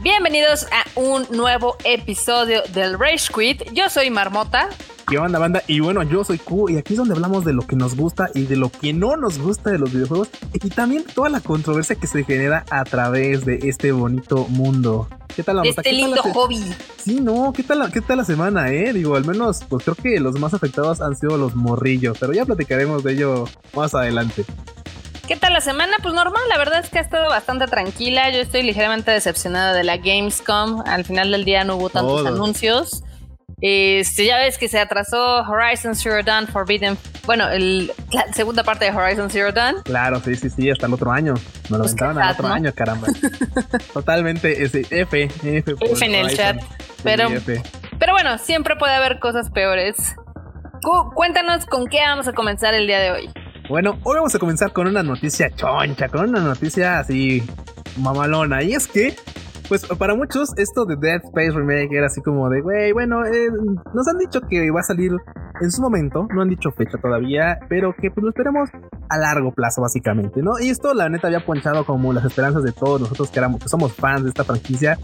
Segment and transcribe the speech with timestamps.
[0.00, 3.72] Bienvenidos a un nuevo episodio del Rage Quit.
[3.72, 4.68] Yo soy Marmota.
[5.08, 5.62] ¿Qué onda, banda?
[5.66, 8.30] Y bueno, yo soy Q y aquí es donde hablamos de lo que nos gusta
[8.34, 11.96] y de lo que no nos gusta de los videojuegos y también toda la controversia
[11.96, 15.08] que se genera a través de este bonito mundo.
[15.34, 16.62] ¿Qué tal la Este lindo hobby.
[16.96, 18.92] Sí, no, ¿qué tal, ¿qué tal la semana, eh?
[18.92, 22.44] Digo, al menos, pues creo que los más afectados han sido los morrillos, pero ya
[22.44, 23.44] platicaremos de ello
[23.74, 24.44] más adelante.
[25.28, 25.98] ¿Qué tal la semana?
[26.02, 28.30] Pues normal, la verdad es que ha estado bastante tranquila.
[28.30, 30.82] Yo estoy ligeramente decepcionada de la Gamescom.
[30.86, 33.02] Al final del día no hubo tantos anuncios.
[33.60, 36.96] Este, ya ves que se atrasó Horizon Zero Dawn Forbidden.
[37.26, 39.82] Bueno, el, la segunda parte de Horizon Zero Dawn.
[39.82, 41.34] Claro, sí, sí, sí, hasta el otro año.
[41.68, 43.08] Me lo pues al otro año, caramba.
[43.92, 45.74] Totalmente, ese F, F.
[45.78, 46.62] F en el chat.
[47.02, 47.28] Pero,
[47.98, 50.16] pero bueno, siempre puede haber cosas peores.
[51.14, 53.30] cuéntanos con qué vamos a comenzar el día de hoy.
[53.68, 57.42] Bueno, hoy vamos a comenzar con una noticia choncha, con una noticia así
[57.98, 58.62] mamalona.
[58.62, 59.14] Y es que
[59.68, 63.50] pues para muchos esto de Dead Space Remake era así como de, güey, bueno, eh,
[63.92, 65.12] nos han dicho que va a salir
[65.60, 68.70] en su momento, no han dicho fecha todavía, pero que pues lo esperemos
[69.10, 70.58] a largo plazo básicamente, ¿no?
[70.58, 73.68] Y esto la neta había ponchado como las esperanzas de todos nosotros que éramos, que
[73.68, 74.98] somos fans de esta franquicia,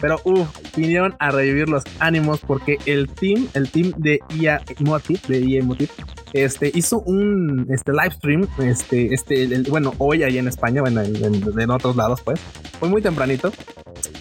[0.00, 5.20] pero uff, vinieron a revivir los ánimos porque el team, el team de EA Motive,
[5.28, 5.92] de EA Motive,
[6.32, 11.58] este, hizo un este, live stream, este, este, bueno, hoy ahí en España, bueno, en,
[11.58, 12.40] en otros lados pues,
[12.78, 13.52] fue muy tempranito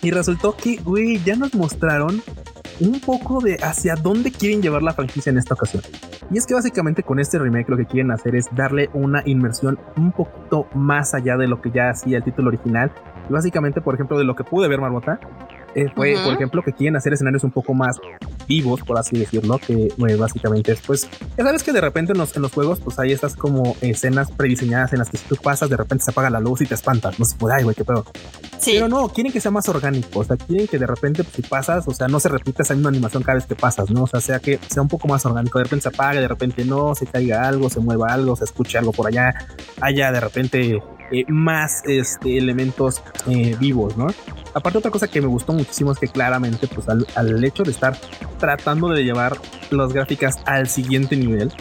[0.02, 2.22] y resultó que, güey, ya nos mostraron
[2.80, 5.84] un poco de hacia dónde quieren llevar la franquicia en esta ocasión.
[6.30, 9.80] Y es que básicamente con este remake lo que quieren hacer es darle una inmersión
[9.96, 12.92] un poquito más allá de lo que ya hacía el título original.
[13.30, 15.20] Y básicamente, por ejemplo, de lo que pude ver Marmota,
[15.78, 17.98] eh, fue, por ejemplo, que quieren hacer escenarios un poco más
[18.48, 22.36] vivos, por así decirlo, que básicamente es, pues, ya sabes que de repente en los,
[22.36, 25.70] en los juegos, pues hay estas como escenas prediseñadas en las que si tú pasas,
[25.70, 27.86] de repente se apaga la luz y te espantas, no sé, pues, ay, güey, qué
[27.86, 28.04] pedo.
[28.58, 28.72] Sí.
[28.74, 31.42] Pero no, quieren que sea más orgánico, o sea, quieren que de repente pues, si
[31.44, 34.02] pasas, o sea, no se repita esa misma animación cada vez que pasas, ¿no?
[34.02, 36.66] O sea, sea que sea un poco más orgánico, de repente se apaga, de repente
[36.66, 39.32] no, se caiga algo, se mueva algo, se escuche algo por allá,
[39.80, 40.82] haya de repente
[41.12, 44.08] eh, más este, elementos eh, vivos, ¿no?
[44.54, 47.98] Aparte otra cosa que me gustó muchísimo es que claramente pues al, hecho de estar
[48.40, 49.38] tratando de llevar
[49.70, 51.52] las gráficas al siguiente nivel,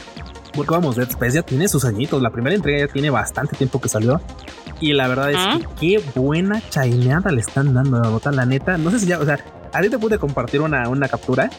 [0.55, 3.81] porque vamos, Dead Space ya tiene sus añitos, la primera entrega ya tiene bastante tiempo
[3.81, 4.21] que salió
[4.81, 8.79] y la verdad es que qué buena chaineada le están dando la bota, la neta,
[8.79, 9.39] no sé si ya, o sea,
[9.73, 11.51] a ti te pude compartir una, una captura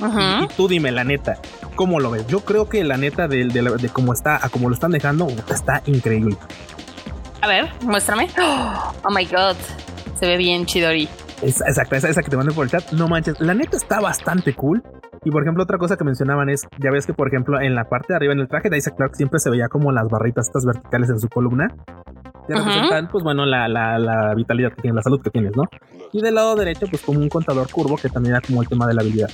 [0.00, 1.38] y, tú dime la neta,
[1.76, 2.26] ¿cómo lo ves?
[2.26, 5.28] Yo creo que la neta de, de, de cómo está a cómo lo están dejando
[5.48, 6.36] está increíble.
[7.42, 8.28] A ver, muéstrame.
[9.04, 9.56] Oh my god.
[10.14, 11.08] Se ve bien chidori.
[11.42, 12.92] exacto, esa, esa que te mandé por el chat.
[12.92, 13.40] No manches.
[13.40, 14.82] La neta está bastante cool.
[15.24, 17.88] Y por ejemplo, otra cosa que mencionaban es, ya ves que por ejemplo en la
[17.88, 20.46] parte de arriba en el traje de Isaac Clark siempre se veía como las barritas
[20.46, 21.68] estas verticales en su columna.
[22.46, 25.64] Que representan, pues bueno, la, la, la, vitalidad que tienes, la salud que tienes, ¿no?
[26.12, 28.86] Y del lado derecho, pues como un contador curvo que también era como el tema
[28.86, 29.30] de la habilidad.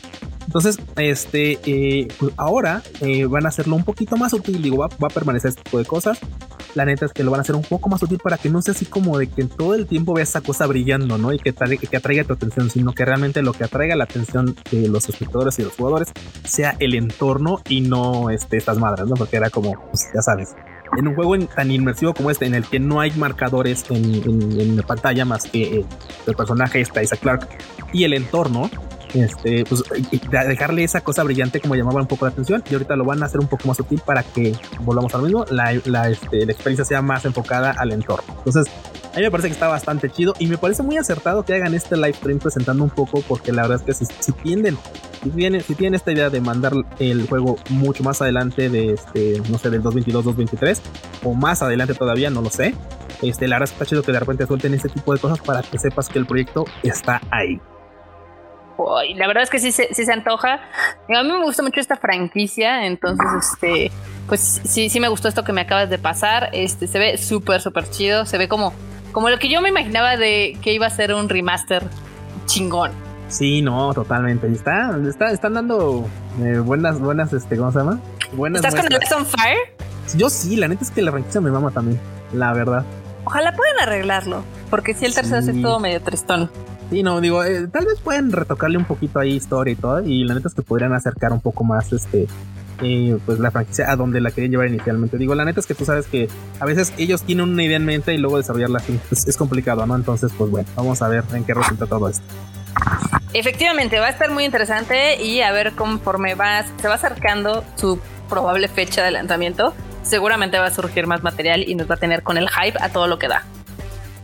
[0.49, 4.89] Entonces, este, eh, pues ahora eh, van a hacerlo un poquito más útil, digo, va,
[4.89, 6.19] va, a permanecer este tipo de cosas.
[6.75, 8.63] La neta es que lo van a hacer un poco más útil para que no
[8.63, 11.35] sea así como de que todo el tiempo veas esa cosa brillando, ¿no?
[11.35, 14.89] Y que, que atraiga tu atención, sino que realmente lo que atraiga la atención de
[14.89, 16.09] los espectadores y los jugadores
[16.45, 19.17] sea el entorno y no este, estas madres, ¿no?
[19.17, 20.55] Porque era como, pues, ya sabes,
[20.97, 24.83] en un juego tan inmersivo como este, en el que no hay marcadores en, la
[24.83, 25.85] pantalla más que
[26.27, 27.49] el personaje está Isaac Clark
[27.93, 28.71] y el entorno,
[29.15, 29.83] este, pues
[30.31, 33.27] dejarle esa cosa brillante como llamaba un poco la atención y ahorita lo van a
[33.27, 36.85] hacer un poco más sutil para que volvamos al mismo, la, la, este, la experiencia
[36.85, 38.35] sea más enfocada al entorno.
[38.39, 38.67] Entonces,
[39.13, 41.75] a mí me parece que está bastante chido y me parece muy acertado que hagan
[41.75, 44.79] este live stream presentando un poco porque la verdad es que si, si tienden
[45.23, 49.43] si tienen, si tienen esta idea de mandar el juego mucho más adelante de este,
[49.51, 50.83] no sé, del 222, 223
[51.25, 52.75] o más adelante todavía, no lo sé.
[53.23, 55.41] Este, la verdad es que está chido que de repente suelten este tipo de cosas
[55.41, 57.61] para que sepas que el proyecto está ahí
[59.17, 60.61] la verdad es que sí se, sí se antoja.
[61.09, 63.91] A mí me gusta mucho esta franquicia, entonces, este,
[64.29, 66.51] pues sí, sí me gustó esto que me acabas de pasar.
[66.53, 68.27] Este, se ve súper, súper chido.
[68.27, 68.73] Se ve como,
[69.13, 71.83] como lo que yo me imaginaba de que iba a ser un remaster
[72.47, 72.93] chingón.
[73.29, 74.47] Sí, no, totalmente.
[74.49, 76.07] Está, está, están dando
[76.41, 78.01] eh, buenas, buenas, este, ¿cómo se llama?
[78.33, 79.59] Buenas ¿Estás con el on Fire?
[80.17, 82.01] Yo sí, la neta es que la franquicia me mama también,
[82.33, 82.85] la verdad.
[83.25, 86.51] Ojalá puedan arreglarlo, porque si el tercero es todo medio tristón.
[86.91, 90.25] Sí, no, digo, eh, tal vez pueden retocarle un poquito ahí historia y todo, y
[90.25, 92.27] la neta es que podrían acercar un poco más este
[92.81, 95.19] eh, pues la franquicia a donde la querían llevar inicialmente.
[95.19, 96.29] Digo, la neta es que tú sabes que
[96.61, 98.81] a veces ellos tienen una idea en mente y luego desarrollarla
[99.11, 99.97] es, es complicado, ¿no?
[99.97, 102.25] Entonces, pues bueno, vamos a ver en qué resulta todo esto.
[103.35, 107.99] Efectivamente, va a estar muy interesante y a ver conforme va, se va acercando su
[108.29, 112.23] probable fecha de lanzamiento, seguramente va a surgir más material y nos va a tener
[112.23, 113.45] con el hype a todo lo que da.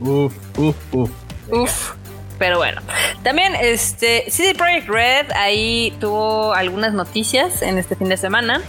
[0.01, 1.11] Uf, uf, uf.
[1.51, 1.95] Uf.
[2.45, 2.83] Pero bueno,
[3.23, 8.61] también este CD Projekt Red ahí tuvo algunas noticias en este fin de semana.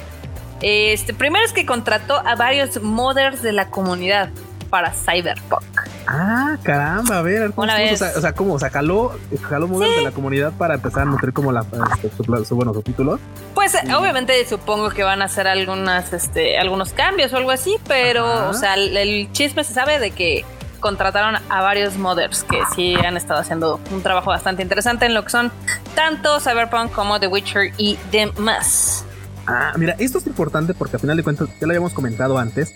[0.62, 4.30] Este, primero es que contrató a varios modders de la comunidad
[4.70, 5.62] para Cyberpunk.
[6.08, 8.02] Ah, caramba, a ver, Una vez.
[8.02, 8.54] O, sea, ¿cómo?
[8.54, 9.12] O sea, jaló,
[9.42, 11.66] jaló modders de la comunidad para empezar a nutrir como la,
[12.02, 13.20] este, su, su, bueno, su título.
[13.56, 18.26] Pues obviamente supongo que van a hacer algunas, este, algunos cambios o algo así, pero,
[18.26, 18.50] Ajá.
[18.52, 20.46] o sea, el, el chisme se sabe de que
[20.86, 25.24] contrataron a varios modders que sí han estado haciendo un trabajo bastante interesante en lo
[25.24, 25.52] que son
[25.96, 29.04] tanto Cyberpunk como The Witcher y demás.
[29.48, 32.72] Ah, mira, esto es importante porque al final de cuentas, ya lo habíamos comentado antes.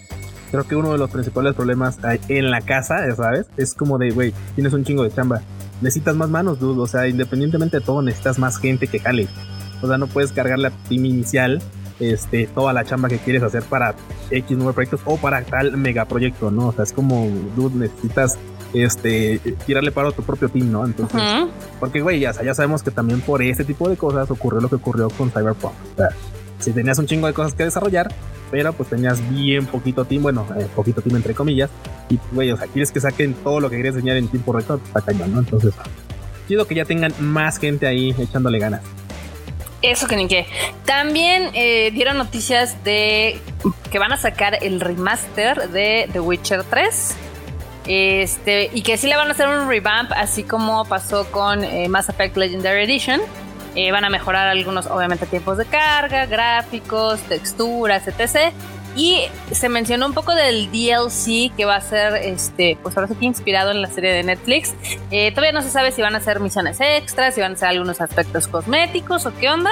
[0.49, 4.09] Creo que uno de los principales problemas en la casa, ya sabes, es como de,
[4.09, 5.41] güey, tienes un chingo de chamba.
[5.79, 6.81] Necesitas más manos, dude.
[6.81, 9.27] O sea, independientemente de todo, necesitas más gente que jale.
[9.83, 11.61] O sea, no puedes cargarle a tu team inicial
[11.99, 13.95] este, toda la chamba que quieres hacer para
[14.31, 16.67] X nuevos proyectos o para tal megaproyecto, ¿no?
[16.67, 18.37] O sea, es como, dude, necesitas
[18.73, 20.85] este, tirarle paro a tu propio team, ¿no?
[20.85, 21.49] Entonces, Ujú.
[21.79, 24.75] porque, güey, ya, ya sabemos que también por este tipo de cosas ocurrió lo que
[24.75, 25.73] ocurrió con Cyberpunk.
[25.93, 26.09] O sea,
[26.59, 28.11] si tenías un chingo de cosas que desarrollar,
[28.51, 31.69] pero pues tenías bien poquito team, bueno, eh, poquito team entre comillas,
[32.09, 34.79] y, güey, o sea, quieres que saquen todo lo que quieres enseñar en tiempo récord,
[34.85, 35.39] está cañón, ¿no?
[35.39, 35.73] Entonces,
[36.47, 38.81] quiero que ya tengan más gente ahí echándole ganas.
[39.81, 40.45] Eso que ni qué.
[40.85, 43.39] También eh, dieron noticias de
[43.91, 47.15] que van a sacar el remaster de The Witcher 3.
[47.85, 51.87] Este, y que sí le van a hacer un revamp, así como pasó con eh,
[51.87, 53.21] Mass Effect Legendary Edition.
[53.75, 58.53] Eh, van a mejorar algunos, obviamente, tiempos de carga, gráficos, texturas, etc.
[58.95, 59.21] Y
[59.51, 63.25] se mencionó un poco del DLC que va a ser, este, pues ahora sí que
[63.25, 64.73] inspirado en la serie de Netflix.
[65.11, 67.69] Eh, todavía no se sabe si van a ser misiones extras, si van a ser
[67.69, 69.69] algunos aspectos cosméticos o qué onda,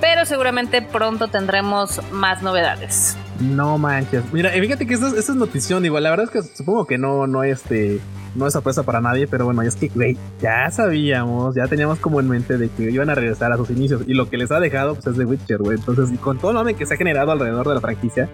[0.00, 3.16] pero seguramente pronto tendremos más novedades.
[3.40, 4.22] No manches.
[4.32, 7.26] Mira, fíjate que esto, es- es notición, igual, la verdad es que supongo que no,
[7.26, 8.00] no, este,
[8.34, 12.20] no es sorpresa para nadie, pero bueno, es que, güey, ya sabíamos, ya teníamos como
[12.20, 14.60] en mente de que iban a regresar a sus inicios y lo que les ha
[14.60, 15.78] dejado, pues es The Witcher, güey.
[15.78, 18.28] Entonces, con todo el mame que se ha generado alrededor de la franquicia,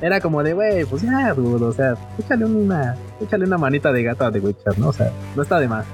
[0.00, 4.02] era como de, güey, pues ya, dudo, o sea, échale una, échale una manita de
[4.02, 4.88] gato a The Witcher, ¿no?
[4.88, 5.86] O sea, no está de más.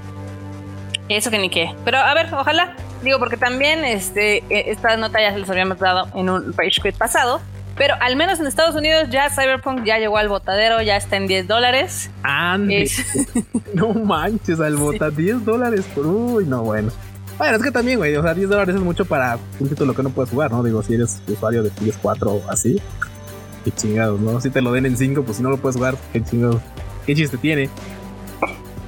[1.07, 1.73] Eso que ni qué.
[1.83, 2.73] Pero a ver, ojalá.
[3.03, 6.81] Digo, porque también este, eh, esta nota ya se les habíamos dado en un Rage
[6.81, 7.41] Quit pasado.
[7.77, 11.27] Pero al menos en Estados Unidos ya Cyberpunk ya llegó al botadero, ya está en
[11.27, 12.11] 10 dólares.
[12.23, 12.83] Ande.
[12.83, 13.03] Es-
[13.73, 16.05] No manches, al bota 10 dólares por.
[16.05, 16.91] Uy, no, bueno.
[17.37, 20.03] Bueno, es que también, güey, o sea, 10 dólares es mucho para un título que
[20.03, 20.61] no puedes jugar, ¿no?
[20.61, 22.79] Digo, si eres usuario de PS4 o así,
[23.63, 24.39] qué chingados, ¿no?
[24.41, 26.61] Si te lo den en 5, pues si no lo puedes jugar, qué chingados.
[27.07, 27.69] ¿Qué chiste tiene?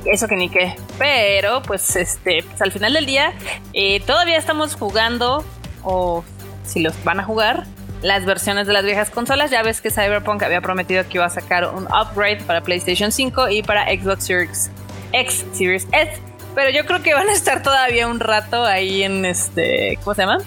[0.06, 0.76] Eso que ni qué.
[1.00, 3.32] Pero, pues, este, pues al final del día,
[3.72, 5.44] eh, todavía estamos jugando,
[5.82, 6.24] o
[6.66, 7.64] si los van a jugar,
[8.04, 9.50] las versiones de las viejas consolas.
[9.50, 13.50] Ya ves que Cyberpunk había prometido que iba a sacar un upgrade para PlayStation 5
[13.50, 14.72] y para Xbox Series
[15.14, 16.22] X, Series S.
[16.54, 20.22] Pero yo creo que van a estar todavía un rato ahí en este, ¿cómo se
[20.22, 20.38] llama?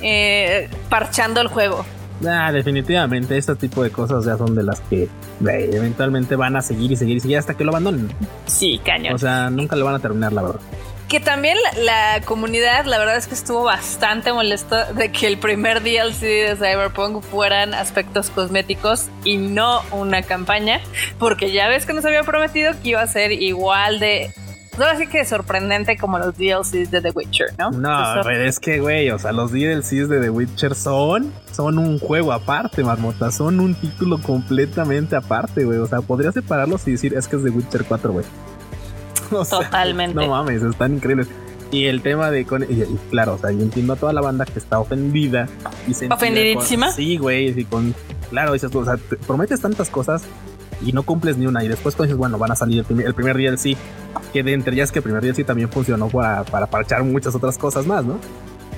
[0.00, 1.84] Eh, parchando el juego.
[2.26, 5.08] Ah, definitivamente, este tipo de cosas ya son de las que
[5.40, 8.08] eventualmente van a seguir y seguir y seguir hasta que lo abandonen.
[8.46, 9.14] Sí, cañón.
[9.14, 10.60] O sea, nunca lo van a terminar, la verdad.
[11.08, 15.38] Que también la, la comunidad, la verdad es que estuvo bastante molesto de que el
[15.38, 20.80] primer DLC de Cyberpunk fueran aspectos cosméticos y no una campaña,
[21.18, 24.32] porque ya ves que nos había prometido que iba a ser igual de.
[24.78, 27.70] Ahora sí que sorprendente como los DLCs de The Witcher, ¿no?
[27.70, 31.98] No, pero es que, güey, o sea, los DLCs de The Witcher son, son un
[31.98, 35.78] juego aparte, marmota, son un título completamente aparte, güey.
[35.78, 38.26] O sea, podría separarlos y decir, es que es The Witcher 4, güey.
[39.32, 40.14] O sea, Totalmente.
[40.14, 41.28] no mames, están increíbles.
[41.72, 44.20] Y el tema de con y, y claro, o sea, yo entiendo a toda la
[44.20, 45.48] banda que está ofendida
[45.88, 46.86] y ¿Ofendidísima?
[46.86, 47.92] con- sí, güey, y con
[48.30, 50.22] claro, dices tú, o sea, te prometes tantas cosas
[50.84, 53.14] y no cumples ni una y después dices, bueno, van a salir el primer, el
[53.14, 53.76] primer DLC,
[54.32, 57.58] que de entre ellas que el primer DLC también funcionó para, para parchar muchas otras
[57.58, 58.18] cosas más, ¿no?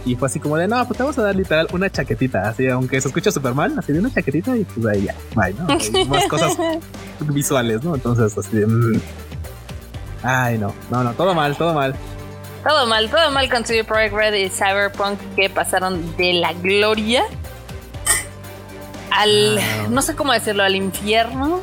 [0.06, 2.68] Y fue así como de, no, pues te vamos a dar literal una chaquetita, así,
[2.68, 5.66] aunque se escucha súper mal, así de una chaquetita y pues ahí ya, bye, ¿no?
[5.98, 6.56] Hay más cosas
[7.20, 7.94] visuales, ¿no?
[7.96, 9.00] Entonces, así de, mm.
[10.22, 11.94] Ay, no, no, no, todo mal, todo mal.
[12.64, 17.22] Todo mal, todo mal con CD Projekt Red y Cyberpunk que pasaron de la gloria
[19.10, 19.86] al, Ah.
[19.90, 21.60] no sé cómo decirlo, al infierno.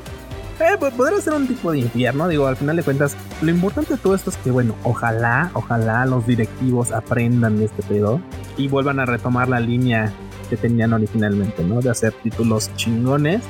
[0.59, 3.93] Eh, pues podría ser un tipo de infierno, digo, al final de cuentas, lo importante
[3.95, 8.21] de todo esto es que, bueno, ojalá, ojalá los directivos aprendan de este pedo
[8.55, 10.13] y vuelvan a retomar la línea
[10.49, 11.81] que tenían originalmente, ¿no?
[11.81, 13.41] De hacer títulos chingones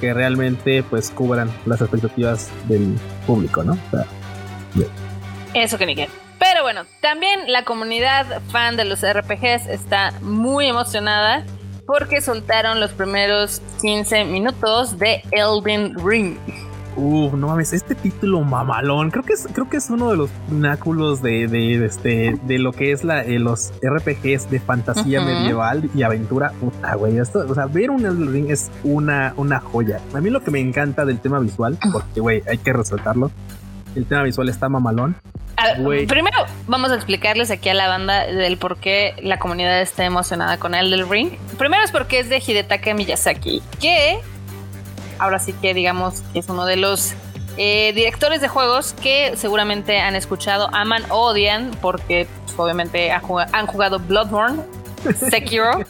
[0.00, 2.94] que realmente, pues, cubran las expectativas del
[3.26, 3.72] público, ¿no?
[3.72, 4.06] O sea,
[5.54, 6.08] Eso que ni qué.
[6.38, 11.44] Pero bueno, también la comunidad fan de los RPGs está muy emocionada
[11.86, 16.36] porque soltaron los primeros 15 minutos de Elden Ring.
[16.96, 20.30] Uf, no mames, este título mamalón, creo que es, creo que es uno de los
[20.48, 25.90] pináculos de, de, este, de lo que es la, eh, los RPGs de fantasía medieval
[25.94, 26.52] y aventura.
[26.58, 30.00] Puta, güey, esto, o sea, ver un Elden Ring es una, una joya.
[30.14, 33.30] A mí lo que me encanta del tema visual, porque, güey, hay que resaltarlo,
[33.96, 35.16] el tema visual está mamalón.
[36.06, 40.58] primero vamos a explicarles aquí a la banda del por qué la comunidad está emocionada
[40.58, 41.32] con Elden Ring.
[41.58, 44.18] Primero es porque es de Hidetaka Miyazaki, que
[45.18, 47.14] ahora sí que digamos que es uno de los
[47.56, 53.66] eh, directores de juegos que seguramente han escuchado, aman o odian, porque pues, obviamente han
[53.66, 54.62] jugado Bloodborne,
[55.30, 55.84] Sekiro.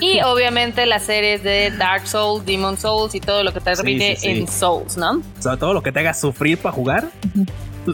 [0.00, 4.16] Y obviamente las series de Dark Souls, Demon Souls y todo lo que te sí,
[4.22, 5.22] en Souls, ¿no?
[5.38, 7.08] O sea, todo lo que te haga sufrir para jugar.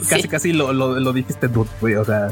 [0.08, 2.28] Casi, casi lo, lo, dijiste tú, o sea.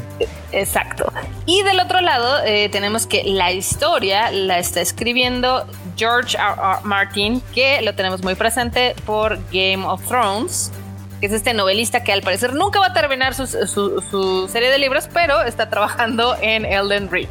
[0.51, 1.11] Exacto.
[1.45, 6.55] Y del otro lado, eh, tenemos que la historia la está escribiendo George R.
[6.59, 6.79] R.
[6.83, 10.71] Martin, que lo tenemos muy presente por Game of Thrones,
[11.19, 14.79] que es este novelista que al parecer nunca va a terminar su, su serie de
[14.79, 17.29] libros, pero está trabajando en Elden Ring.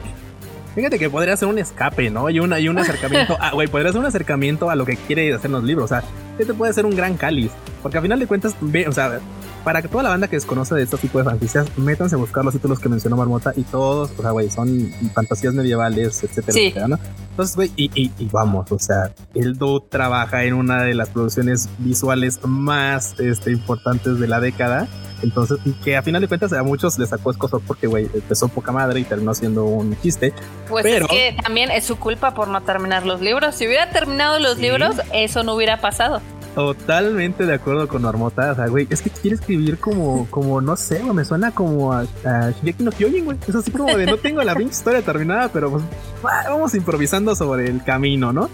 [0.75, 2.31] Fíjate que podría ser un escape, ¿no?
[2.31, 3.37] Y, una, y un acercamiento.
[3.41, 5.87] ah, güey, podría ser un acercamiento a lo que quiere hacer los libros.
[5.87, 6.05] O sea,
[6.39, 7.51] este puede ser un gran cáliz.
[7.83, 9.21] Porque al final de cuentas, ve, o sea,
[9.65, 12.45] para que toda la banda que desconoce de este tipo de fantasías, métanse a buscar
[12.45, 16.89] los títulos que mencionó Marmota y todos, o sea, güey, son fantasías medievales, etcétera, etcétera,
[16.89, 16.99] ¿no?
[17.31, 21.11] Entonces, güey, y, y, y, vamos, o sea, el dude trabaja en una de las
[21.11, 24.89] producciones visuales más este, importantes de la década
[25.23, 28.73] entonces, que a final de cuentas a muchos les sacó escozo porque, güey, empezó poca
[28.73, 30.33] madre y terminó siendo un chiste.
[30.69, 33.55] Pues es que también es su culpa por no terminar los libros.
[33.55, 36.21] Si hubiera terminado los libros, eso no hubiera pasado.
[36.55, 38.53] Totalmente de acuerdo con Marmota.
[38.53, 42.01] O sea, güey, es que quiere escribir como, como no sé, me suena como a,
[42.25, 43.39] a Shigeki no Kyojin, güey.
[43.47, 45.85] Es así como de no tengo la pinche historia terminada, pero pues
[46.23, 48.51] vamos improvisando sobre el camino, ¿no?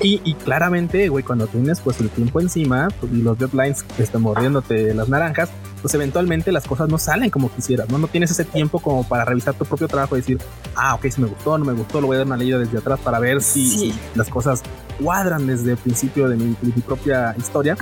[0.00, 4.94] Y, claramente, güey, cuando tienes pues el tiempo encima pues, y los deadlines están mordiéndote
[4.94, 5.50] las naranjas,
[5.82, 7.98] pues eventualmente las cosas no salen como quisieras, ¿no?
[7.98, 10.38] No tienes ese tiempo como para revisar tu propio trabajo y decir,
[10.76, 12.78] ah, ok, si me gustó, no me gustó, lo voy a dar una leída desde
[12.78, 14.62] atrás para ver si, las cosas
[15.02, 16.54] cuadran desde el principio de mi,
[16.86, 17.76] propia historia.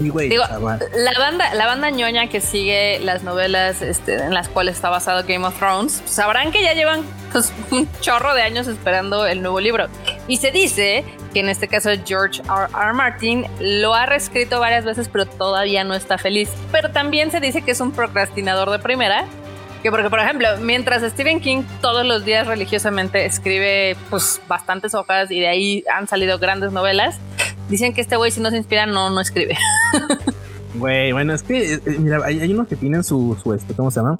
[0.00, 0.58] Y güey, la
[1.18, 5.46] banda, la banda ñoña que sigue las novelas este, en las cuales está basado Game
[5.46, 9.88] of Thrones, sabrán que ya llevan pues, un chorro de años esperando el nuevo libro.
[10.28, 12.68] Y se dice que en este caso George R.
[12.72, 12.92] R.
[12.92, 16.50] Martin lo ha reescrito varias veces, pero todavía no está feliz.
[16.70, 19.24] Pero también se dice que es un procrastinador de primera.
[19.82, 25.30] Que porque, por ejemplo, mientras Stephen King todos los días religiosamente escribe pues bastantes hojas
[25.32, 27.18] y de ahí han salido grandes novelas,
[27.68, 29.56] dicen que este güey si no se inspira no, no escribe.
[30.74, 34.00] Güey, bueno, es que, eh, mira, hay, unos que tienen su, su, este, ¿cómo se
[34.00, 34.16] llama?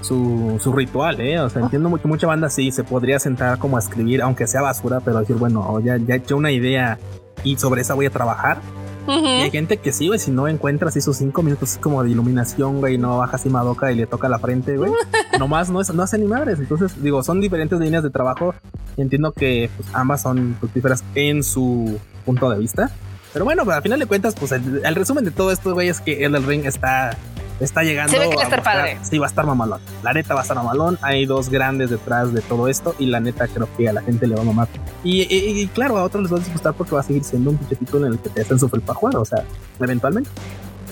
[0.00, 1.40] Su, ritual, ¿eh?
[1.40, 4.62] O sea, entiendo que mucha banda sí se podría sentar como a escribir, aunque sea
[4.62, 6.98] basura, pero decir, bueno, ya, ya he hecho una idea
[7.44, 8.60] y sobre esa voy a trabajar.
[9.08, 12.10] Y hay gente que sí, güey, si no encuentra así sus cinco minutos como de
[12.10, 14.92] iluminación, güey, no baja así Madoka y le toca la frente, güey.
[15.38, 16.60] Nomás no, es, no hace ni madres.
[16.60, 18.54] Entonces, digo, son diferentes líneas de trabajo.
[18.96, 22.90] Y entiendo que pues, ambas son fructíferas en su punto de vista.
[23.32, 25.88] Pero bueno, pues, al final de cuentas, pues el, el resumen de todo esto, güey,
[25.88, 27.16] es que el Ring está
[27.60, 28.12] está llegando.
[28.12, 28.98] Se ve que va a estar padre.
[29.02, 29.80] Sí, va a estar mamalón.
[30.02, 30.98] La neta va a estar mamalón.
[31.02, 34.26] Hay dos grandes detrás de todo esto y la neta creo que a la gente
[34.26, 34.68] le va a mamar.
[35.04, 37.76] Y, claro, a otros les va a disgustar porque va a seguir siendo un pinche
[37.76, 39.16] título en el que te hacen sufrir para jugar.
[39.16, 39.44] O sea,
[39.78, 40.30] eventualmente.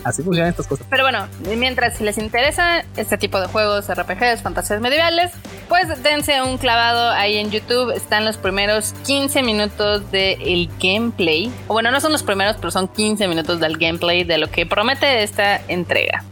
[0.04, 0.86] Así funcionan estas cosas.
[0.88, 5.32] Pero bueno, mientras si les interesa este tipo de juegos, RPGs, fantasías medievales,
[5.68, 7.90] pues dense un clavado ahí en YouTube.
[7.90, 11.52] Están los primeros 15 minutos del gameplay.
[11.66, 14.66] O bueno, no son los primeros, pero son 15 minutos del gameplay de lo que
[14.66, 16.24] promete esta entrega.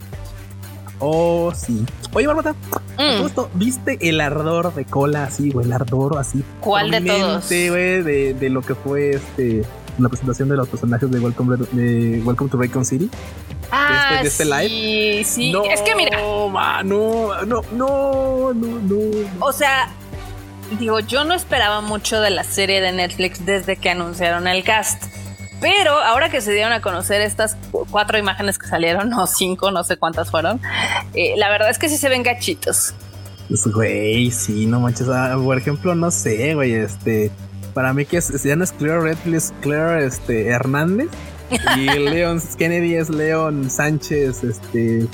[0.99, 1.85] Oh, sí.
[2.13, 2.55] Oye, Barbata,
[2.99, 3.59] mm.
[3.59, 5.67] ¿viste el ardor de cola así, güey?
[5.67, 6.43] El ardor así.
[6.61, 7.49] ¿Cuál de todos?
[7.49, 9.63] güey, de, de, lo que fue este
[9.99, 13.11] la presentación de los personajes de Welcome, de Welcome to Raycon City.
[13.71, 15.53] Ah, de este, de este sí, sí.
[15.53, 16.19] No, es que mira.
[16.19, 18.97] No, no, no, no, no.
[19.41, 19.89] O sea,
[20.79, 25.05] digo, yo no esperaba mucho de la serie de Netflix desde que anunciaron el cast.
[25.67, 27.57] Pero ahora que se dieron a conocer estas
[27.91, 30.61] cuatro imágenes que salieron, o cinco, no sé cuántas fueron,
[31.15, 32.95] eh, la verdad es que sí se ven gachitos.
[33.49, 35.09] Pues, güey, sí, no manches.
[35.09, 37.31] Ah, por ejemplo, no sé, güey, este.
[37.75, 41.09] Para mí que es, ya no es Claire Redfield, es Claire este, Hernández.
[41.77, 45.07] Y Leon Kennedy es Leon Sánchez, este.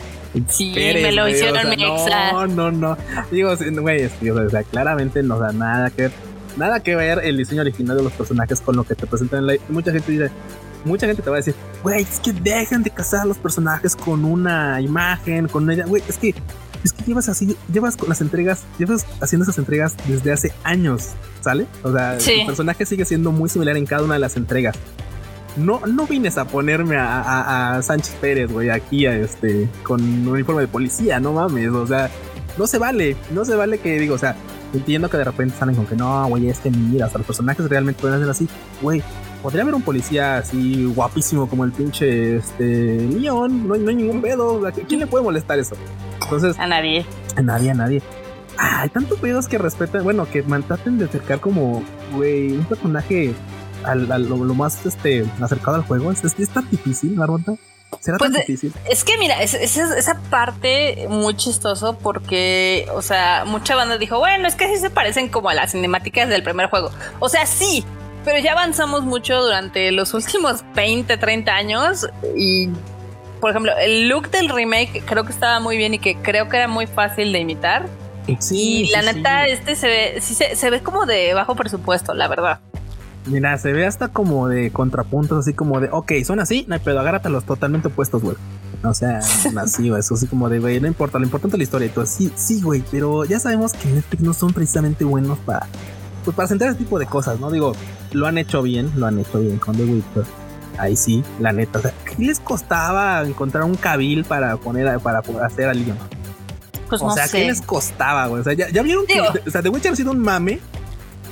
[0.49, 2.97] Sí, me lo hicieron mi No, no, no.
[3.31, 6.13] Digo, güey, o sea, claramente no da nada que ver
[6.57, 9.47] nada que ver el diseño original de los personajes con lo que te presentan en
[9.47, 9.55] la.
[9.69, 10.31] Mucha gente dice,
[10.85, 13.97] mucha gente te va a decir, güey, es que dejen de casar a los personajes
[13.97, 16.35] con una imagen, con una güey, es que
[16.85, 21.11] es que llevas así, llevas con las entregas, llevas haciendo esas entregas desde hace años,
[21.41, 21.67] ¿sale?
[21.85, 24.75] O sea, el personaje sigue siendo muy similar en cada una de las entregas.
[25.57, 30.63] no, no vienes a ponerme a, Sánchez Pérez, güey, aquí a este, con un uniforme
[30.63, 32.11] de policía, no mames, o sea,
[32.59, 34.35] no se vale, no se vale que digo, o sea,
[34.73, 37.27] entiendo que de repente salen con que no, güey, es que mira, o sea, los
[37.27, 38.49] personajes realmente pueden ser así,
[38.81, 39.03] güey.
[39.43, 43.97] Podría haber un policía así guapísimo como el pinche este León, no, hay, no hay
[43.97, 44.65] ningún pedo.
[44.67, 45.75] ¿A quién le puede molestar eso?
[46.23, 47.05] Entonces, a nadie.
[47.37, 48.03] A nadie, a nadie.
[48.57, 51.83] hay tantos pedos que respetan, bueno, que traten de acercar como,
[52.15, 53.35] güey, un personaje
[53.85, 56.13] al, lo, más este acercado al juego.
[56.13, 57.55] Es, es, tan difícil, Barbota.
[58.01, 58.73] ¿Será tan pues, difícil?
[58.89, 64.49] Es que mira, es, esa parte muy chistoso porque, o sea, mucha banda dijo, bueno,
[64.49, 66.91] es que sí se parecen como a las cinemáticas del primer juego.
[67.21, 67.85] O sea, sí,
[68.25, 72.69] pero ya avanzamos mucho durante los últimos 20, 30 años y
[73.43, 76.59] por ejemplo, el look del remake creo que estaba muy bien y que creo que
[76.59, 77.89] era muy fácil de imitar.
[78.39, 82.29] Sí, y la neta, este se ve, sí, se, ve como de bajo presupuesto, la
[82.29, 82.61] verdad.
[83.27, 86.81] Mira, se ve hasta como de contrapuntos, así como de, ok, son así, no hay
[86.81, 88.37] pedo, agárrate los totalmente opuestos, güey.
[88.83, 89.19] O sea,
[89.59, 91.91] así, güey, eso así como de, güey, no importa, lo importante es la historia y
[91.91, 92.07] todo.
[92.07, 95.67] Sí, sí, güey, pero ya sabemos que Netflix no son precisamente buenos para,
[96.25, 97.51] pues para sentar ese tipo de cosas, ¿no?
[97.51, 97.73] Digo,
[98.13, 100.25] lo han hecho bien, lo han hecho bien con The Witcher.
[100.79, 105.23] Ahí sí, la neta, o sea, ¿qué les costaba encontrar un cabil para poner, para
[105.45, 105.99] hacer a Leon?
[106.89, 108.41] Pues o sea, ¿qué les costaba, güey?
[108.41, 110.61] O sea, ya, vieron que, o sea, The Witcher ha sido un mame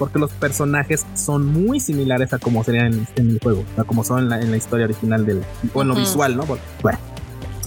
[0.00, 4.32] porque los personajes son muy similares a como serían en, el juego, sea, como son
[4.32, 6.46] en la, historia original del, o en lo visual, ¿no?
[6.46, 6.98] bueno,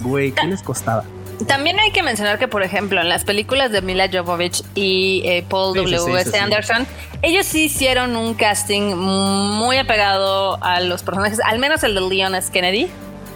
[0.02, 1.04] güey, ¿qué les costaba?
[1.46, 5.44] También hay que mencionar que, por ejemplo, en las películas de Mila Jovovich y eh,
[5.48, 6.36] Paul W.S.
[6.36, 6.88] Anderson,
[7.22, 12.34] ellos sí hicieron un casting muy apegado a los personajes, al menos el de Leon
[12.34, 12.50] S.
[12.52, 12.88] Kennedy.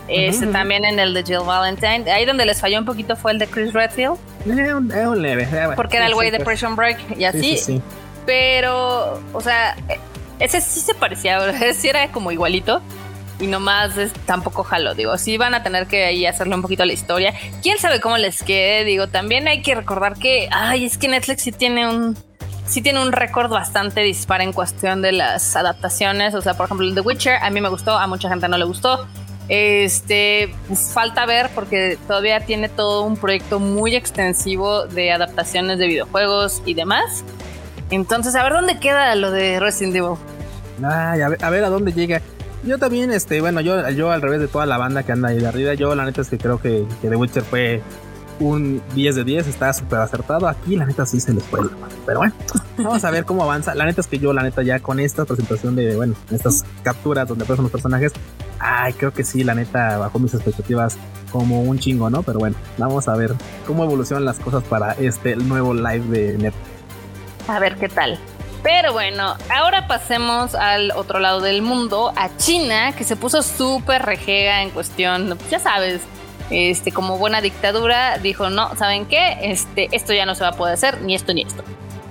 [0.08, 2.10] Este, también en el de Jill Valentine.
[2.10, 4.16] Ahí donde les falló un poquito fue el de Chris Redfield.
[4.46, 5.46] Es un, leve.
[5.76, 6.60] Porque era el güey de pues.
[6.60, 7.82] Prison Break y así.
[8.28, 9.74] Pero, o sea,
[10.38, 11.40] ese sí se parecía,
[11.72, 12.82] sí era como igualito
[13.40, 14.94] y nomás es, tampoco jalo.
[14.94, 17.32] Digo, sí van a tener que ahí hacerle un poquito a la historia.
[17.62, 18.84] Quién sabe cómo les quede.
[18.84, 22.18] Digo, también hay que recordar que, ay, es que Netflix sí tiene un.
[22.66, 26.34] Sí tiene un récord bastante dispar en cuestión de las adaptaciones.
[26.34, 28.66] O sea, por ejemplo, The Witcher a mí me gustó, a mucha gente no le
[28.66, 29.08] gustó.
[29.48, 35.86] Este, pues, falta ver porque todavía tiene todo un proyecto muy extensivo de adaptaciones de
[35.86, 37.24] videojuegos y demás.
[37.90, 40.16] Entonces, a ver dónde queda lo de Resident Evil.
[40.82, 42.20] Ay, a ver, a ver a dónde llega.
[42.64, 45.38] Yo también, este, bueno, yo, yo al revés de toda la banda que anda ahí
[45.38, 47.82] de arriba, yo la neta es que creo que, que The Witcher fue
[48.40, 50.48] un 10 de 10, está súper acertado.
[50.48, 51.60] Aquí la neta sí se les fue
[52.06, 52.34] Pero bueno,
[52.76, 53.74] vamos a ver cómo avanza.
[53.74, 57.28] La neta es que yo, la neta, ya con esta presentación de, bueno, estas capturas
[57.28, 58.12] donde aparecen los personajes,
[58.58, 60.96] ay, creo que sí, la neta, bajó mis expectativas
[61.30, 62.22] como un chingo, ¿no?
[62.22, 63.34] Pero bueno, vamos a ver
[63.66, 66.77] cómo evolucionan las cosas para este nuevo live de Netflix.
[67.48, 68.18] A ver qué tal.
[68.62, 74.02] Pero bueno, ahora pasemos al otro lado del mundo, a China, que se puso súper
[74.02, 76.02] rejega en cuestión, ya sabes,
[76.50, 79.38] este, como buena dictadura, dijo, no, ¿saben qué?
[79.42, 81.62] Este, esto ya no se va a poder hacer, ni esto ni esto.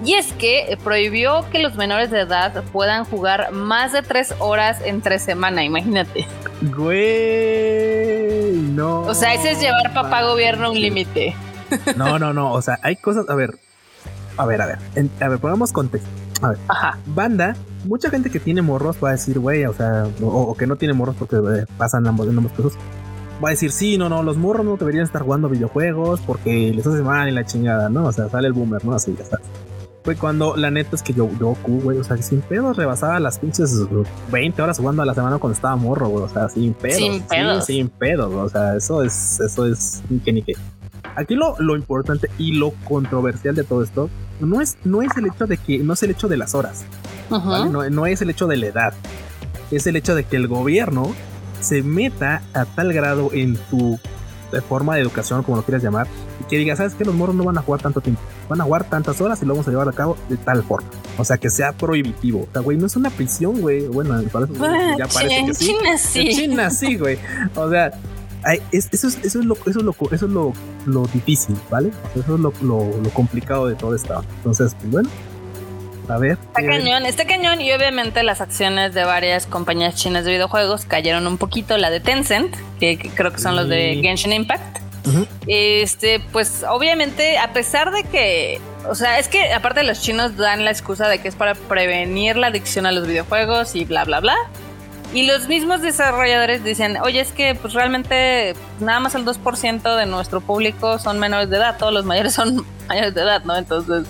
[0.03, 4.79] Y es que prohibió que los menores de edad puedan jugar más de tres horas
[4.85, 6.27] entre semana, imagínate.
[6.61, 9.01] Güey, no.
[9.01, 11.35] O sea, ese es llevar papá gobierno un límite.
[11.95, 12.53] No, no, no.
[12.53, 13.27] O sea, hay cosas.
[13.27, 13.55] A ver,
[14.37, 14.77] a ver, a ver.
[15.19, 16.09] a ver, pongamos contexto.
[16.41, 16.99] A ver, Ajá.
[17.07, 20.75] banda, mucha gente que tiene morros va a decir, güey, o sea, o, que no
[20.75, 22.73] tiene morros porque eh, pasan ambos, en ambos casos,
[23.43, 26.85] va a decir, sí, no, no, los morros no deberían estar jugando videojuegos porque les
[26.85, 28.05] hace mal y la chingada, ¿no?
[28.05, 28.93] O sea, sale el boomer, ¿no?
[28.93, 29.39] Así ya está.
[30.03, 33.39] Fue cuando la neta es que yo, yo, güey, o sea, sin pedos rebasaba las
[33.39, 33.75] pinches
[34.31, 36.97] 20 horas jugando a la semana cuando estaba morro, güey, o sea, sin pedos.
[36.97, 37.65] Sin pedos.
[37.65, 40.53] sin pedos, o sea, eso es, eso es que ni que.
[41.15, 45.25] Aquí lo, lo importante y lo controversial de todo esto no es, no es el
[45.27, 46.85] hecho de que, no es el hecho de las horas,
[47.29, 48.93] no, es el hecho de la edad,
[49.71, 51.13] es el hecho de que el gobierno
[51.59, 53.99] se meta a tal grado en tu
[54.69, 56.07] forma de educación, como lo quieras llamar,
[56.39, 58.63] y que diga, ¿sabes que Los morros no van a jugar tanto tiempo, van a
[58.63, 60.87] jugar tantas horas y lo vamos a llevar a cabo de tal forma.
[61.17, 62.41] O sea, que sea prohibitivo.
[62.43, 63.87] O sea, güey, no es una prisión, güey.
[63.87, 65.65] Bueno, ya parece que sí.
[65.65, 66.19] China sí.
[66.19, 67.17] En China sí, güey.
[67.55, 67.91] O sea,
[68.53, 70.53] eso, es, eso, es lo, eso es lo, eso es lo,
[70.85, 71.91] lo difícil, ¿vale?
[72.15, 74.23] eso es lo, lo, complicado de todo esto.
[74.37, 75.09] Entonces, pues bueno,
[76.07, 76.37] a ver.
[76.47, 81.27] Está cañón, está cañón y obviamente las acciones de varias compañías chinas de videojuegos cayeron
[81.27, 81.77] un poquito.
[81.77, 84.79] La de Tencent, que, creo que son los de Genshin Impact.
[85.47, 90.65] Este, pues obviamente, a pesar de que, o sea, es que aparte los chinos dan
[90.65, 94.19] la excusa de que es para prevenir la adicción a los videojuegos y bla, bla,
[94.19, 94.35] bla.
[95.13, 100.05] Y los mismos desarrolladores dicen, oye, es que pues realmente nada más el 2% de
[100.05, 103.55] nuestro público son menores de edad, todos los mayores son mayores de edad, ¿no?
[103.55, 104.05] Entonces,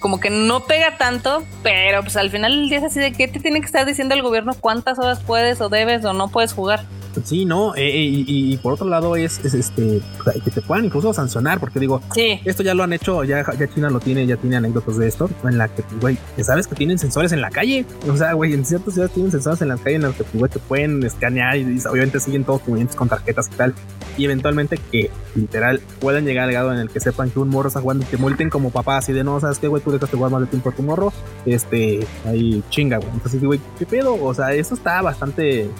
[0.00, 3.28] como que no pega tanto, pero pues al final el día es así de que
[3.28, 6.52] te tiene que estar diciendo el gobierno cuántas horas puedes o debes o no puedes
[6.52, 6.84] jugar.
[7.22, 10.00] Sí, no, eh, eh, y, por otro lado es, este
[10.44, 13.90] que te puedan incluso sancionar, porque digo, esto ya lo han hecho, ya, ya China
[13.90, 17.32] lo tiene, ya tiene anécdotas de esto, en la que, güey, sabes que tienen sensores
[17.32, 20.02] en la calle, o sea, güey, en ciertas ciudades tienen sensores en la calle en
[20.02, 23.74] los que, güey, te pueden escanear y, obviamente siguen todos movimientos con tarjetas y tal,
[24.16, 27.68] y eventualmente que literal puedan llegar al grado en el que sepan que un morro
[27.68, 30.16] está jugando y te multen como papá, así de no, sabes qué, güey, tú dejaste
[30.16, 31.12] jugar más de tiempo a tu morro,
[31.46, 34.22] este, ahí chinga, güey, entonces, güey, ¿qué pedo?
[34.22, 35.70] O sea, eso está bastante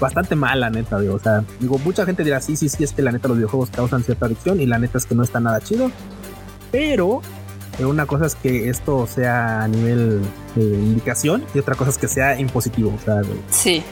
[0.00, 1.14] bastante mal, la neta, digo.
[1.14, 3.70] O sea, digo, mucha gente dirá, sí, sí, sí, es que la neta los videojuegos
[3.70, 5.90] causan cierta adicción y la neta es que no está nada chido.
[6.70, 7.22] Pero
[7.78, 10.20] eh, una cosa es que esto sea a nivel
[10.54, 12.92] de indicación y otra cosa es que sea impositivo.
[12.94, 13.82] O sea, sí.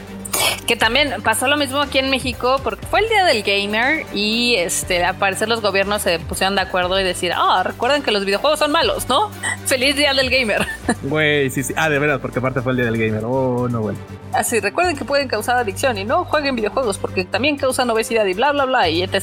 [0.67, 4.55] Que también pasó lo mismo aquí en México porque fue el día del gamer y
[4.55, 8.25] este al parecer los gobiernos se pusieron de acuerdo y decir, ah, recuerden que los
[8.25, 9.29] videojuegos son malos, ¿no?
[9.65, 10.65] Feliz día del gamer.
[11.03, 11.73] Güey, sí, sí.
[11.77, 13.23] Ah, de verdad, porque aparte fue el día del gamer.
[13.25, 13.99] Oh, no, bueno.
[14.33, 18.33] Así, recuerden que pueden causar adicción y no jueguen videojuegos porque también causan obesidad y
[18.33, 19.21] bla, bla, bla y etc.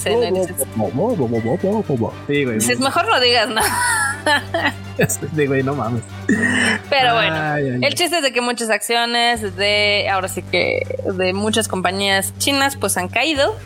[2.27, 2.61] Sí, güey.
[2.61, 3.68] Si es mejor no digas nada.
[5.35, 6.03] Sí, güey, no mames.
[6.91, 10.83] Pero bueno, el chiste es de que muchas acciones de, ahora sí que
[11.15, 13.57] de muchas compañías chinas pues han caído.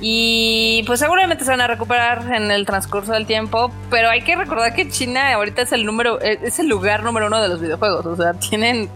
[0.00, 4.36] Y pues seguramente se van a recuperar en el transcurso del tiempo, pero hay que
[4.36, 8.06] recordar que China ahorita es el número, es el lugar número uno de los videojuegos.
[8.06, 8.88] O sea, tienen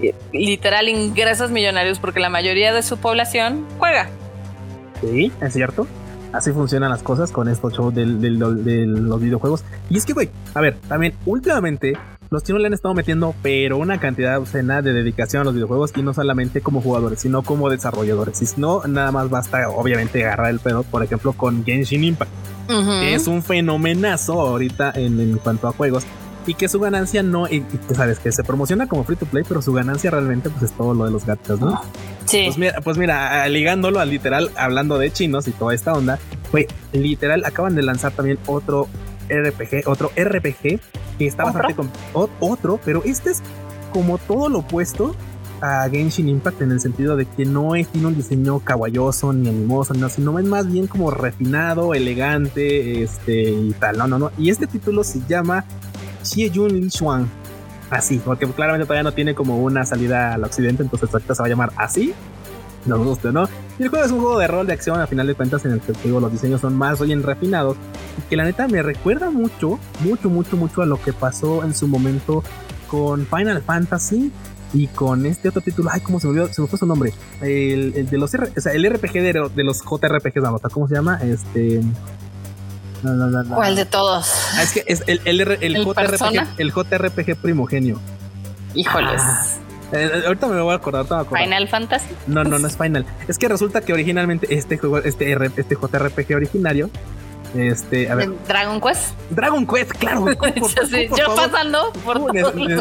[0.00, 4.08] eh, literal ingresos millonarios porque la mayoría de su población juega.
[5.00, 5.88] Sí, es cierto.
[6.32, 9.64] Así funcionan las cosas con estos shows de los videojuegos.
[9.90, 11.96] Y es que, güey, a ver, también últimamente
[12.32, 15.92] los chinos le han estado metiendo, pero una cantidad obscena de dedicación a los videojuegos
[15.94, 18.40] y no solamente como jugadores, sino como desarrolladores.
[18.40, 22.30] Y si no, nada más basta, obviamente, agarrar el pedo, por ejemplo, con Genshin Impact,
[23.02, 26.04] es un fenomenazo ahorita en, cuanto a juegos
[26.46, 29.62] y que su ganancia no, y, sabes que se promociona como free to play, pero
[29.62, 31.80] su ganancia realmente pues es todo lo de los gatos, ¿no?
[32.24, 32.44] Sí.
[32.46, 36.18] Pues mira, pues mira, ligándolo al literal, hablando de chinos y toda esta onda,
[36.50, 38.88] güey, literal acaban de lanzar también otro
[39.28, 40.80] RPG, otro RPG
[41.18, 41.90] que está bastante con
[42.40, 43.42] otro, pero este es
[43.92, 45.14] como todo lo opuesto
[45.62, 49.48] a Genshin Impact en el sentido de que no es, tiene un diseño caballoso ni
[49.48, 53.96] animoso, no, sino es más bien como refinado, elegante, este y tal.
[53.96, 54.32] No, no, no.
[54.36, 55.64] Y este título se llama
[56.22, 57.28] Xiejun Li Xuan.
[57.90, 61.46] Así, porque claramente todavía no tiene como una salida al occidente, entonces ahorita se va
[61.46, 62.14] a llamar así.
[62.86, 63.48] Nos gusta, ¿no?
[63.78, 65.72] Y el juego es un juego de rol de acción, a final de cuentas, en
[65.72, 67.76] el que digo, los diseños son más bien refinados.
[68.18, 71.74] Y que la neta me recuerda mucho, mucho, mucho, mucho a lo que pasó en
[71.74, 72.42] su momento
[72.88, 74.32] con Final Fantasy
[74.74, 76.52] y con este otro título, ay, ¿cómo se me olvidó?
[76.52, 77.12] Se me fue su nombre.
[77.40, 81.18] El, de los, o sea, el RPG de, de los JRPGs, ¿cómo se llama?
[81.22, 81.82] Este.
[83.02, 84.30] No, no, no, ¿Cuál de todos?
[84.54, 88.00] Ah, es que es el, el, el, JRPG, el JRPG primogenio.
[88.74, 89.20] Híjoles.
[89.20, 89.44] Ah,
[89.92, 92.14] eh, ahorita me voy a acordar, Final Fantasy.
[92.26, 93.04] No, no, no es Final.
[93.28, 96.90] Es que resulta que originalmente este juego, este, este JRPG originario,
[97.54, 98.30] este, a ver.
[98.46, 99.14] Dragon Quest.
[99.30, 100.26] Dragon Quest, claro.
[101.16, 102.34] yo pasando por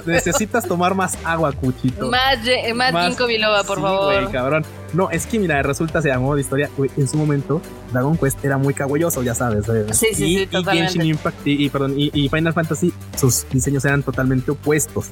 [0.06, 2.10] Necesitas tomar más agua, Cuchito.
[2.10, 2.40] Más,
[2.76, 4.32] más, más Biloba, por favor.
[4.32, 4.66] cabrón.
[4.94, 7.62] No, es que mira, resulta, se llamó de historia, en su momento,
[7.94, 9.70] Dragon Quest era muy cagüeyoso, ya sabes.
[9.70, 9.86] Eh.
[9.94, 14.04] Sí, sí, y, sí, y Genshin Impact y, perdón, y Final Fantasy, sus diseños eran
[14.04, 15.10] totalmente opuestos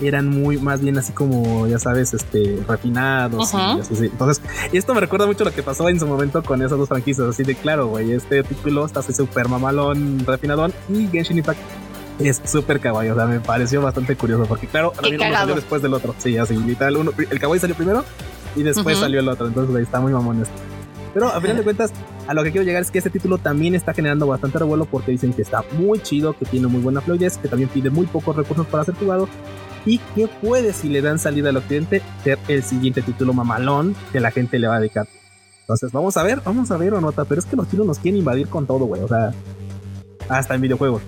[0.00, 3.52] eran muy más bien así como, ya sabes, este, refinados.
[3.52, 6.78] y así, Entonces, esto me recuerda mucho lo que pasó en su momento con esas
[6.78, 7.28] dos franquicias.
[7.28, 11.60] Así de claro, güey, este título está así súper mamalón, refinadón y Genshin Impact
[12.18, 13.10] es súper kawaii.
[13.10, 16.14] O sea, me pareció bastante curioso porque, claro, uno salió después del otro.
[16.18, 18.04] Sí, así, literal, uno, el kawaii salió primero
[18.56, 19.46] y después salió el otro.
[19.46, 20.71] Entonces, ahí está muy mamón esto.
[21.14, 21.92] Pero a final de cuentas,
[22.26, 25.10] a lo que quiero llegar es que este título también está generando bastante revuelo porque
[25.10, 28.34] dicen que está muy chido, que tiene muy buena fluidez, que también pide muy pocos
[28.34, 29.28] recursos para ser jugado
[29.84, 34.20] y que puede, si le dan salida al occidente, ser el siguiente título mamalón que
[34.20, 35.06] la gente le va a dedicar.
[35.60, 37.98] Entonces, vamos a ver, vamos a ver o nota, pero es que los chinos nos
[37.98, 39.32] quieren invadir con todo, güey, o sea,
[40.28, 41.02] hasta en videojuegos.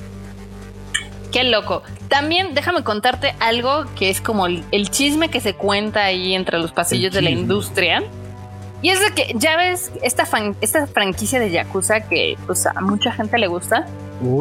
[1.32, 1.82] Qué loco.
[2.08, 6.70] También déjame contarte algo que es como el, chisme que se cuenta ahí entre los
[6.70, 8.04] pasillos de la industria.
[8.84, 10.28] Y es de que ya ves esta,
[10.60, 13.86] esta franquicia de Yakuza que pues, a mucha gente le gusta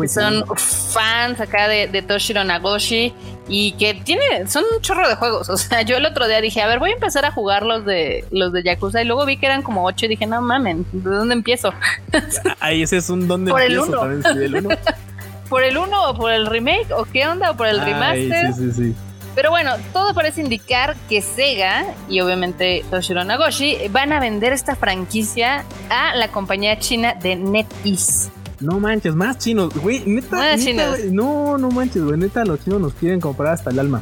[0.07, 3.13] son fans acá de, Toshiro Nagoshi
[3.47, 5.49] y que tiene, son un chorro de juegos.
[5.49, 7.85] O sea, yo el otro día dije, a ver, voy a empezar a jugar los
[7.85, 10.85] de los de Yakuza y luego vi que eran como ocho y dije, no mamen,
[10.91, 11.73] ¿de dónde empiezo?
[12.59, 14.01] Ahí ese es un dónde por El uno.
[15.49, 16.91] ¿Por el uno o por el remake?
[16.97, 17.51] ¿O qué onda?
[17.51, 18.53] ¿O por el remaster?
[18.53, 18.95] Sí, sí, sí.
[19.35, 24.75] Pero bueno, todo parece indicar que Sega y obviamente Toshiro Nagoshi van a vender esta
[24.75, 28.31] franquicia a la compañía china de NetEase.
[28.59, 32.93] No manches, más chinos, güey, neta, neta no, no manches, güey, neta, los chinos nos
[32.93, 34.01] quieren comprar hasta el alma.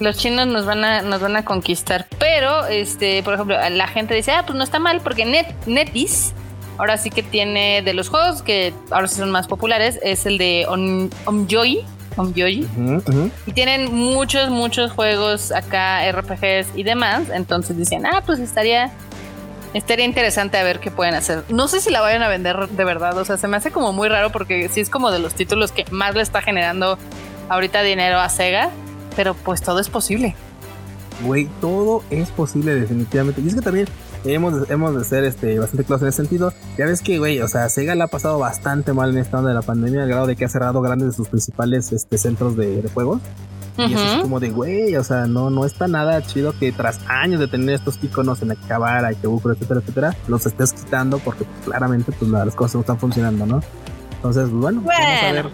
[0.00, 4.12] Los chinos nos van a, nos van a conquistar, pero, este, por ejemplo, la gente
[4.14, 6.34] dice, ah, pues no está mal, porque Net, Netis,
[6.76, 10.36] ahora sí que tiene de los juegos que ahora sí son más populares, es el
[10.36, 10.66] de
[11.24, 11.84] Omjoy,
[12.16, 12.68] Omjoy,
[13.46, 18.92] y tienen muchos, muchos juegos acá, RPGs y demás, entonces dicen, ah, pues estaría
[19.74, 21.42] Estaría interesante a ver qué pueden hacer.
[21.48, 23.92] No sé si la vayan a vender de verdad, o sea, se me hace como
[23.92, 26.96] muy raro porque sí es como de los títulos que más le está generando
[27.48, 28.70] ahorita dinero a Sega,
[29.16, 30.36] pero pues todo es posible.
[31.24, 33.40] Güey, todo es posible definitivamente.
[33.40, 33.88] Y es que también
[34.32, 36.52] hemos, hemos de ser este, bastante claros en ese sentido.
[36.78, 39.50] Ya ves que, güey, o sea, Sega la ha pasado bastante mal en esta onda
[39.50, 42.56] de la pandemia, al grado de que ha cerrado grandes de sus principales este, centros
[42.56, 43.20] de, de juegos.
[43.76, 47.00] Y eso es como de, güey, o sea, no, no está nada chido que tras
[47.08, 52.12] años de tener estos iconos en Akibabara, Ikebukuro, etcétera, etcétera, los estés quitando porque claramente
[52.12, 53.60] pues las cosas no están funcionando, ¿no?
[54.14, 55.48] Entonces, pues, bueno, vamos a ver.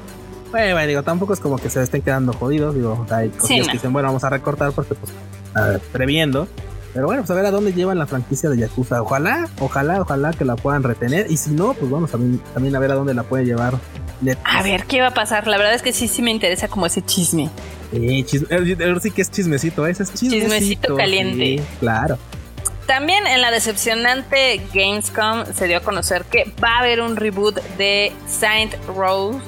[0.51, 3.93] Bueno, digo, tampoco es como que se estén quedando jodidos, digo, hay cosas que dicen,
[3.93, 6.47] bueno, vamos a recortar porque pues previendo.
[6.93, 9.03] Pero bueno, pues a ver a dónde llevan la franquicia de Yakuza.
[9.03, 11.31] Ojalá, ojalá, ojalá que la puedan retener.
[11.31, 13.75] Y si no, pues vamos también, también a ver a dónde la puede llevar.
[14.45, 15.47] A ver qué va a pasar.
[15.47, 17.49] La verdad es que sí, sí me interesa como ese chisme.
[17.93, 20.47] Sí, ahora sí que es chismecito, ese es chismecito.
[20.47, 21.63] Chismecito caliente.
[21.79, 22.19] claro.
[22.87, 27.63] También en la decepcionante Gamescom se dio a conocer que va a haber un reboot
[27.79, 29.39] de Saint Rose.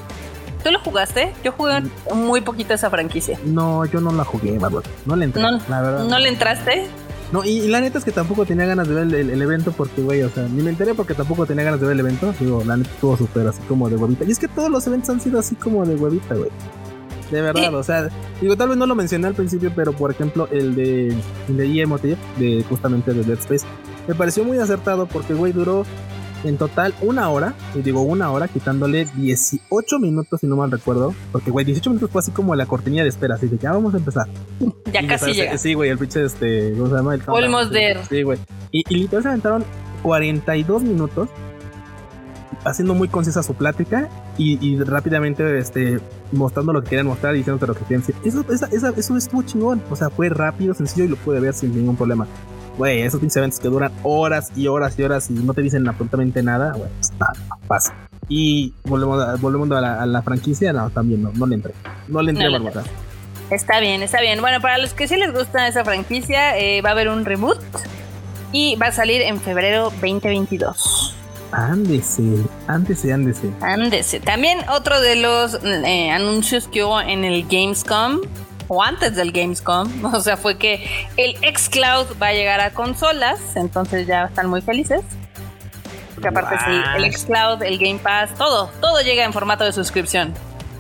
[0.62, 1.32] ¿Tú lo jugaste?
[1.42, 1.82] Yo jugué
[2.14, 3.36] muy poquito esa franquicia.
[3.44, 4.60] No, yo no la jugué,
[5.06, 6.04] No le entré, no, la verdad.
[6.04, 6.86] ¿No le entraste?
[7.32, 10.22] No, y, la neta es que tampoco tenía ganas de ver el, evento porque, güey,
[10.22, 12.34] o sea, ni me enteré porque tampoco tenía ganas de ver el evento.
[12.38, 14.24] Digo, la neta estuvo súper así como de huevita.
[14.26, 16.50] Y es que todos los eventos han sido así como de huevita, güey.
[17.30, 18.10] De verdad, o sea,
[18.42, 21.08] digo, tal vez no lo mencioné al principio, pero por ejemplo, el de,
[21.48, 23.64] el de de justamente de Dead Space,
[24.06, 25.86] me pareció muy acertado porque, güey, duró
[26.44, 31.14] en total una hora, y digo una hora, quitándole 18 minutos, si no mal recuerdo,
[31.30, 33.94] porque, güey, 18 minutos fue así como la cortinilla de espera, así de ya vamos
[33.94, 34.26] a empezar.
[34.92, 35.56] Ya casi llega.
[35.58, 37.14] Sí, güey, el pinche, este, ¿cómo se llama?
[37.14, 37.74] El Almost
[38.08, 38.38] Sí, güey.
[38.70, 39.64] Y, y literal se aventaron
[40.02, 41.28] 42 minutos
[42.64, 46.00] haciendo muy concisa su plática y, rápidamente este,
[46.32, 48.14] mostrando lo que querían mostrar y diciéndote lo que querían decir.
[48.24, 49.82] Eso, esa, eso estuvo chingón.
[49.90, 52.26] O sea, fue rápido, sencillo y lo pude ver sin ningún problema.
[52.78, 55.86] Güey, esos pinches eventos que duran horas y horas y horas y no te dicen
[55.88, 57.34] absolutamente nada, güey, pues nada,
[57.66, 57.94] pasa.
[58.28, 61.74] Y volvemos a, volvemos a, la, franquicia, no, también no, no le entré.
[62.08, 62.82] No le entré no a
[63.50, 64.40] Está bien, está bien.
[64.40, 67.60] Bueno, para los que sí les gusta esa franquicia, eh, va a haber un reboot
[68.52, 71.16] y va a salir en febrero 2022.
[71.52, 72.22] Ándese,
[72.66, 73.50] ándese, ándese.
[73.60, 74.20] Ándese.
[74.20, 78.20] También otro de los eh, anuncios que hubo en el Gamescom,
[78.68, 80.84] o antes del Gamescom, o sea, fue que
[81.16, 85.02] el xCloud va a llegar a consolas, entonces ya están muy felices.
[86.14, 90.34] Porque aparte sí, el xCloud, el Game Pass, todo, todo llega en formato de suscripción.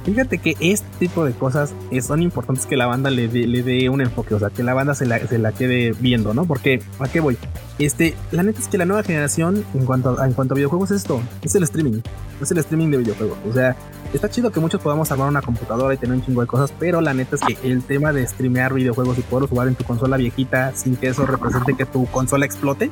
[0.04, 3.88] Fíjate que este tipo de cosas son importantes que la banda le dé, le dé
[3.88, 6.44] un enfoque, o sea, que la banda se la, se la quede viendo, ¿no?
[6.44, 7.38] Porque, ¿a qué voy?
[7.78, 10.90] Este, la neta es que la nueva generación en cuanto a, en cuanto a videojuegos
[10.90, 12.00] es esto, es el streaming,
[12.40, 13.38] es el streaming de videojuegos.
[13.48, 13.76] O sea,
[14.16, 17.00] está chido que muchos podamos armar una computadora y tener un chingo de cosas, pero
[17.00, 20.16] la neta es que el tema de streamear videojuegos y poderlos jugar en tu consola
[20.16, 22.90] viejita sin que eso represente que tu consola explote,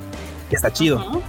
[0.51, 1.23] está chido.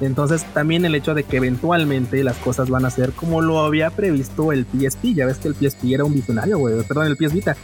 [0.00, 3.90] Entonces también el hecho de que eventualmente las cosas van a ser como lo había
[3.90, 5.14] previsto el PSP.
[5.14, 6.82] Ya ves que el PSP era un visionario, güey.
[6.82, 7.56] Perdón, el PS Vita.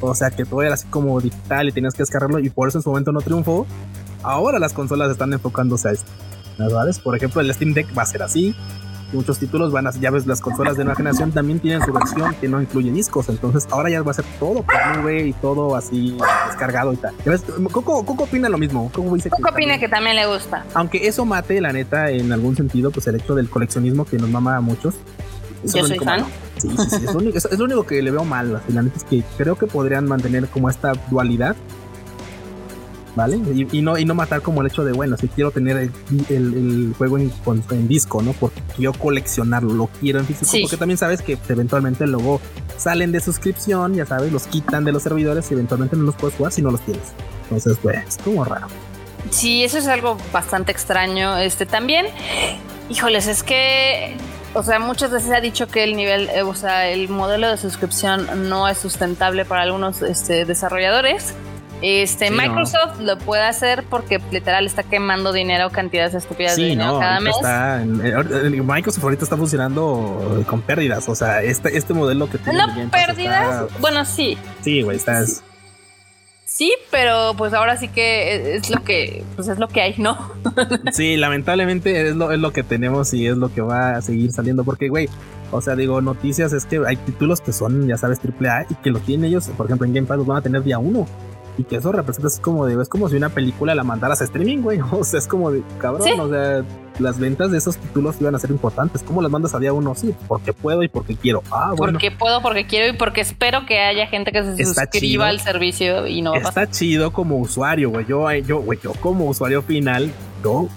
[0.00, 2.78] O sea que todo era así como digital y tenías que descargarlo y por eso
[2.78, 3.66] en su momento no triunfó.
[4.22, 6.10] Ahora las consolas están enfocándose a esto.
[6.56, 6.98] ¿Sabes?
[6.98, 8.54] Por ejemplo, el Steam Deck va a ser así
[9.12, 12.34] muchos títulos van a, ya ves, las consolas de nueva generación también tienen su versión
[12.40, 15.76] que no incluye discos, entonces ahora ya va a ser todo por nube y todo
[15.76, 16.16] así
[16.48, 17.14] descargado y tal.
[17.70, 18.90] Coco, Coco opina lo mismo.
[18.92, 20.64] Coco, dice Coco opina que también le gusta.
[20.74, 24.30] Aunque eso mate, la neta, en algún sentido, pues el hecho del coleccionismo que nos
[24.30, 24.94] mama a muchos.
[25.64, 26.24] Yo soy fan.
[26.58, 28.62] Sí, sí, sí, es, lo único, es, lo único, que le veo mal.
[28.68, 31.56] La neta es que creo que podrían mantener como esta dualidad
[33.16, 33.40] ¿vale?
[33.72, 35.90] Y, no, y no matar como el hecho de, bueno, si quiero tener
[36.28, 38.32] el, juego en, disco, ¿no?
[38.34, 42.40] Porque quiero coleccionarlo, lo quiero en físico, porque también sabes que eventualmente luego
[42.76, 46.36] salen de suscripción, ya sabes, los quitan de los servidores y eventualmente no los puedes
[46.36, 47.04] jugar si no los tienes.
[47.44, 48.66] Entonces, pues, es como raro.
[49.30, 51.38] Sí, eso es algo bastante extraño.
[51.38, 52.06] Este también,
[52.90, 54.16] híjoles, es que
[54.52, 57.50] o sea, muchas veces se ha dicho que el nivel, eh, o sea, el modelo
[57.50, 61.34] de suscripción no es sustentable para algunos este, desarrolladores.
[61.82, 67.20] Este, Microsoft lo puede hacer porque literal está quemando dinero, cantidades estúpidas de dinero cada
[67.20, 67.34] mes.
[68.64, 71.08] Microsoft ahorita está funcionando con pérdidas.
[71.08, 72.58] O sea, este, este modelo que tiene.
[72.58, 73.66] No, pérdidas.
[73.80, 74.38] Bueno, sí.
[74.62, 75.42] Sí, güey, estás.
[76.56, 80.16] Sí, pero pues ahora sí que es lo que, pues es lo que hay, ¿no?
[80.92, 84.32] sí, lamentablemente es lo, es lo que tenemos y es lo que va a seguir
[84.32, 84.64] saliendo.
[84.64, 85.06] Porque, güey,
[85.50, 88.74] o sea, digo, noticias es que hay títulos que son, ya sabes, triple A y
[88.76, 91.06] que lo tienen ellos, por ejemplo, en Game Pass los van a tener día uno.
[91.58, 94.24] Y que eso representa así como de, es como si una película la mandaras a
[94.24, 94.80] streaming, güey.
[94.90, 96.64] O sea, es como de, cabrón, o sea,
[96.98, 99.02] las ventas de esos títulos iban a ser importantes.
[99.02, 99.94] ¿Cómo las mandas a día uno?
[99.94, 101.42] Sí, porque puedo y porque quiero.
[101.50, 101.94] Ah, bueno.
[101.94, 106.06] Porque puedo, porque quiero y porque espero que haya gente que se suscriba al servicio
[106.06, 108.06] y no va Está chido como usuario, güey.
[108.06, 110.10] Yo, yo, güey, yo como usuario final,
[110.42, 110.68] yo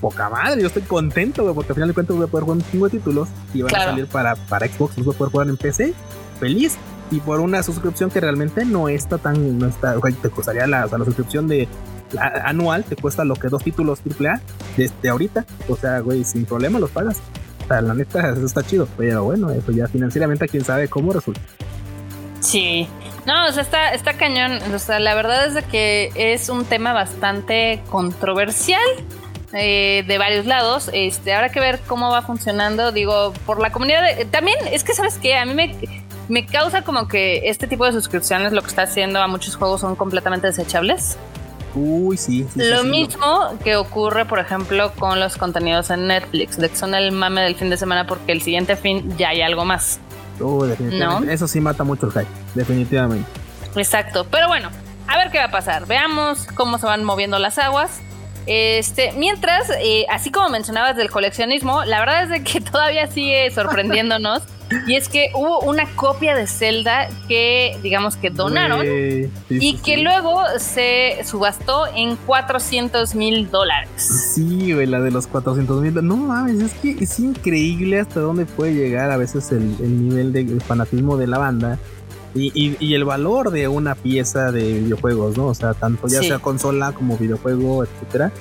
[0.00, 2.58] poca madre, yo estoy contento, güey, porque al final de cuentas voy a poder jugar
[2.58, 5.48] un chingo de títulos y van a salir para, para Xbox, voy a poder jugar
[5.48, 5.94] en PC,
[6.38, 6.76] feliz,
[7.12, 11.04] y por una suscripción que realmente no está tan, no está, te costaría la, la
[11.04, 11.68] suscripción de
[12.18, 14.40] anual, te cuesta lo que dos títulos AAA
[14.78, 17.18] desde ahorita, o sea, güey, sin problema los pagas.
[17.64, 21.12] O sea, la neta, eso está chido, pero bueno, eso ya financieramente, quién sabe cómo
[21.12, 21.42] resulta.
[22.40, 22.88] Sí,
[23.26, 24.58] no, o sea, está, está cañón.
[24.74, 28.80] O sea, la verdad es de que es un tema bastante controversial.
[29.54, 30.90] Eh, de varios lados.
[30.94, 32.90] Este, habrá que ver cómo va funcionando.
[32.90, 34.02] Digo, por la comunidad.
[34.30, 35.36] también es que, ¿sabes qué?
[35.36, 35.76] A mí me,
[36.32, 39.82] me causa como que este tipo de suscripciones lo que está haciendo a muchos juegos
[39.82, 41.18] son completamente desechables.
[41.74, 42.46] Uy, sí.
[42.54, 47.12] lo mismo que ocurre, por ejemplo, con los contenidos en Netflix, de que son el
[47.12, 50.00] mame del fin de semana porque el siguiente fin ya hay algo más.
[50.40, 51.34] Uh, definitivamente.
[51.34, 53.28] Eso sí mata mucho el hype, definitivamente.
[53.76, 54.26] Exacto.
[54.30, 54.70] Pero bueno,
[55.08, 55.86] a ver qué va a pasar.
[55.86, 58.00] Veamos cómo se van moviendo las aguas.
[58.46, 63.50] Este, mientras, eh, así como mencionabas del coleccionismo, la verdad es de que todavía sigue
[63.50, 64.42] sorprendiéndonos.
[64.86, 68.84] Y es que hubo una copia de Zelda que, digamos que donaron
[69.48, 73.90] y que luego se subastó en 400 mil dólares.
[74.34, 75.94] Sí, güey, la de los 400 mil.
[76.06, 80.60] No mames, es que es increíble hasta dónde puede llegar a veces el, nivel de
[80.60, 81.78] fanatismo de la banda.
[82.34, 85.48] Y, el valor de una pieza de videojuegos, ¿no?
[85.48, 88.32] O sea, tanto ya sea consola como videojuego, etcétera.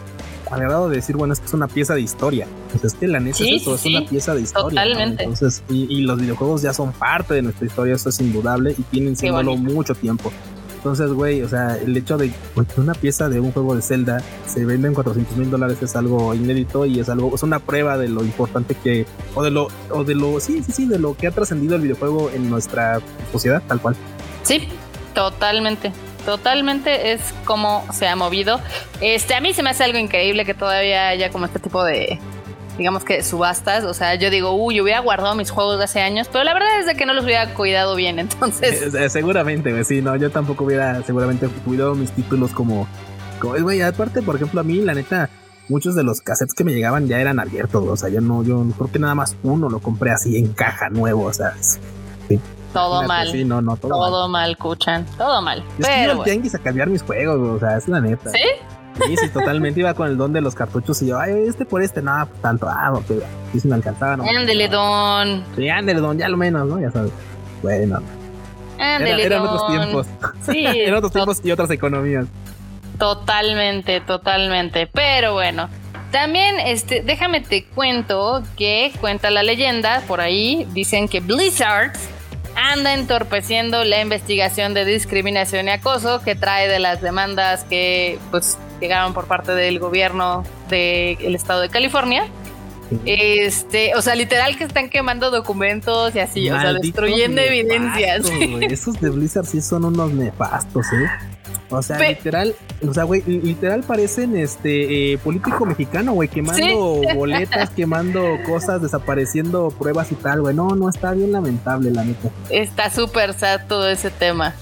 [0.52, 2.46] Al grado de decir, bueno, es que es una pieza de historia.
[2.72, 4.84] Pues es que la NES es es una pieza de historia.
[4.84, 5.24] Totalmente.
[5.24, 9.16] Entonces, y, los videojuegos ya son parte de nuestra historia, eso es indudable, y tienen
[9.16, 10.32] siéndolo mucho tiempo.
[10.82, 14.20] Entonces, güey, o sea, el hecho de que una pieza de un juego de Zelda
[14.48, 18.00] se venda en 400 mil dólares es algo inédito y es algo, es una prueba
[18.00, 21.16] de lo importante que, o de lo, o de lo, sí, sí, sí, de lo
[21.16, 23.00] que ha trascendido el videojuego en nuestra
[23.32, 23.96] sociedad, tal cual.
[24.42, 24.68] Sí,
[25.14, 25.94] totalmente.
[26.26, 28.60] Totalmente es como se ha movido.
[29.02, 32.20] Este, a mí se me hace algo increíble que todavía haya como este tipo de,
[32.78, 33.84] digamos que subastas.
[33.84, 36.54] O sea, yo digo, uy, yo hubiera guardado mis juegos de hace años, pero la
[36.54, 38.20] verdad es que no los hubiera cuidado bien.
[38.20, 42.88] Entonces, eh, seguramente, sí, no, yo tampoco hubiera seguramente cuidado mis títulos como,
[43.40, 45.30] como güey, aparte, por ejemplo, a mí, la neta,
[45.70, 47.84] muchos de los cassettes que me llegaban ya eran abiertos.
[47.88, 50.90] O sea, yo no, yo creo que nada más uno lo compré así en caja
[50.90, 51.24] nuevo.
[51.24, 52.40] O sea, sí.
[52.74, 53.32] Todo mal.
[53.32, 54.58] Sí, no, no, todo, todo mal.
[54.58, 55.06] Cuchan.
[55.18, 55.60] Todo mal.
[55.78, 58.30] Yo pero, iba al a cambiar mis juegos, o sea, es la neta.
[58.32, 58.40] ¿Sí?
[59.06, 61.82] Sí, sí, totalmente iba con el don de los cartuchos y yo, ay, este por
[61.82, 64.24] este, nada, pues tanto, ah, porque sí se me alcanzaba, ¿no?
[64.24, 65.44] Ándele, don.
[65.56, 66.80] Sí, ándele, don, ya lo menos, ¿no?
[66.80, 67.12] Ya sabes.
[67.62, 68.02] Bueno.
[68.80, 70.08] Ándele, Eran otros tiempos.
[70.42, 70.66] Sí.
[70.66, 72.26] eran otros tiempos y otras economías.
[72.98, 74.88] Totalmente, totalmente.
[74.88, 75.70] Pero bueno.
[76.12, 80.68] También, este, déjame te cuento que cuenta la leyenda por ahí.
[80.74, 81.94] Dicen que Blizzard
[82.56, 88.58] anda entorpeciendo la investigación de discriminación y acoso que trae de las demandas que pues
[88.80, 92.26] llegaron por parte del gobierno del estado de California.
[93.06, 98.30] Este, o sea, literal que están quemando documentos y así, o sea, destruyendo evidencias.
[98.62, 101.10] Esos de Blizzard sí son unos nefastos, ¿eh?
[101.72, 102.56] O sea, literal,
[102.88, 109.70] o sea, güey, literal parecen este eh, político mexicano, güey, quemando boletas, quemando cosas, desapareciendo
[109.70, 110.56] pruebas y tal, güey.
[110.56, 112.30] No, no, está bien lamentable, la neta.
[112.50, 114.54] Está súper sad todo ese tema.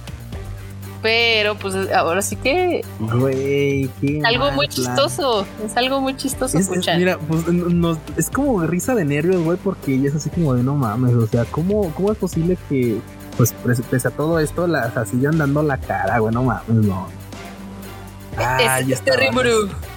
[1.01, 2.81] Pero pues ahora sí que.
[2.99, 4.21] Güey, qué.
[4.25, 5.45] Algo muy chistoso.
[5.65, 7.45] Es algo muy chistoso es, mira, pues
[8.17, 11.13] es como risa de nervios, güey, porque ella es así como de no mames.
[11.15, 12.99] O sea, ¿cómo, cómo es posible que
[13.39, 17.07] pues pese a todo esto, la, o dando la cara, güey, no mames, no.
[18.37, 19.51] Ah, es, terrible.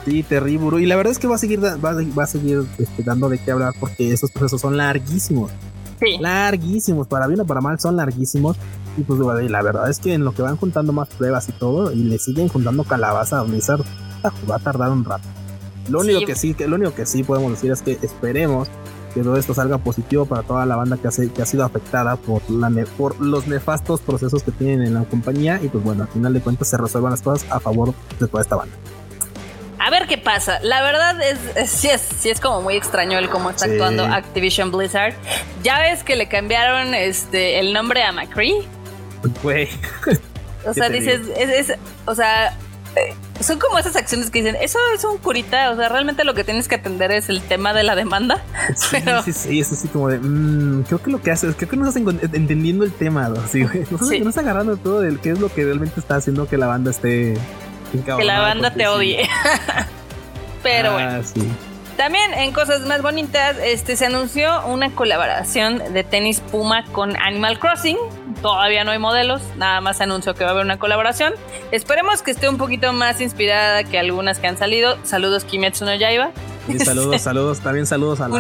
[0.05, 0.81] Sí, terrible.
[0.81, 3.51] Y la verdad es que va a seguir, va, a seguir este, dando de qué
[3.51, 5.51] hablar porque esos procesos son larguísimos.
[5.99, 6.19] Sí.
[6.21, 8.57] Larguísimos, para bien o para mal, son larguísimos.
[8.97, 11.91] Y pues la verdad es que en lo que van juntando más pruebas y todo,
[11.91, 13.83] y le siguen juntando calabaza a Blizzard,
[14.49, 15.27] va a tardar un rato.
[15.89, 18.69] Lo único que sí, que lo único que sí podemos decir es que esperemos
[19.13, 22.71] que todo esto salga positivo para toda la banda que, ha sido afectada por, la
[22.97, 26.41] por los nefastos procesos que tienen en la compañía y pues bueno, al final de
[26.41, 28.75] cuentas se resuelvan las cosas a favor de toda esta banda.
[29.79, 30.61] A ver qué pasa.
[30.63, 34.71] La verdad es, sí, es, sí es como muy extraño el cómo está actuando Activision
[34.71, 35.15] Blizzard.
[35.65, 38.63] Ya ves que le cambiaron este el nombre a McCree.
[39.43, 39.69] Güey.
[40.67, 41.75] O sea, dices, es,
[42.07, 42.57] o sea,
[42.95, 46.35] eh, son como esas acciones que dicen, eso es un curita, o sea, realmente lo
[46.35, 48.43] que tienes que atender es el tema de la demanda.
[48.75, 51.77] Sí, sí, sí, es así como de, mmm, creo que lo que haces, creo que
[51.77, 53.37] no estás entendiendo el tema, ¿no?
[53.49, 53.85] Sí, güey.
[53.91, 54.21] No, sí.
[54.21, 56.91] no estás agarrando todo del qué es lo que realmente está haciendo que la banda
[56.91, 57.37] esté...
[58.05, 59.29] Que la banda te odie.
[60.63, 61.23] Pero ah, bueno.
[61.25, 61.49] Sí.
[61.97, 67.59] También en cosas más bonitas, este se anunció una colaboración de tenis Puma con Animal
[67.59, 67.99] Crossing.
[68.43, 71.33] Todavía no hay modelos, nada más se anunció que va a haber una colaboración.
[71.71, 74.99] Esperemos que esté un poquito más inspirada que algunas que han salido.
[75.05, 76.33] Saludos Kimetsu no Yaiba.
[76.69, 78.39] Y saludos, saludos, también saludos a, los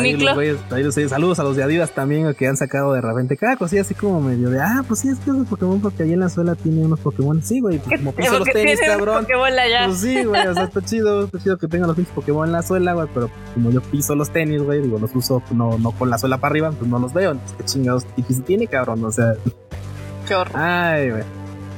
[1.11, 4.21] saludos a los de Adidas también que han sacado de repente cada cosilla así como
[4.21, 6.55] medio de, ah, pues sí, es que es de Pokémon porque ahí en la suela
[6.55, 7.43] tiene unos Pokémon.
[7.43, 9.27] Sí, güey, pues como puso los tenis, cabrón.
[9.27, 12.63] Pues sí, güey, o sea, está chido, está chido que tengan los Pokémon en la
[12.63, 16.11] suela, güey, pero como yo piso los tenis, güey, digo, los uso no, no con
[16.11, 17.33] la suela para arriba, pues no los veo.
[17.33, 18.07] Entonces, qué chingados
[18.47, 19.35] tiene, cabrón, o sea.
[20.33, 20.59] Qué horror.
[20.59, 21.23] Ay, güey.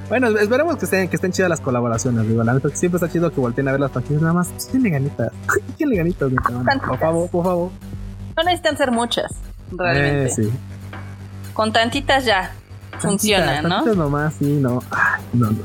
[0.09, 3.33] Bueno, esperemos que estén, que estén chidas las colaboraciones, digo, la neta, siempre está chido
[3.33, 4.47] que volteen a ver las páginas nada más.
[4.47, 5.33] Pues, tiene ganitas,
[5.77, 6.31] tiene ganitas,
[6.87, 7.71] por favor, por favor.
[8.37, 9.33] No necesitan ser muchas,
[9.73, 10.27] realmente.
[10.27, 10.53] Eh, sí.
[11.53, 12.53] Con tantitas ya
[13.01, 13.71] funciona, ¿no?
[13.71, 14.81] Tantitas nomás, sí, no.
[15.33, 15.65] no, no,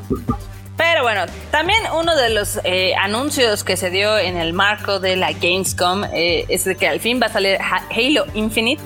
[0.75, 5.15] Pero bueno, también uno de los eh, anuncios que se dio en el marco de
[5.15, 8.81] la Gamescom eh, es de que al fin va a salir Halo Infinite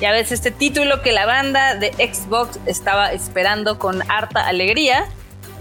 [0.00, 5.06] ya ves, este título que la banda de Xbox estaba esperando con harta alegría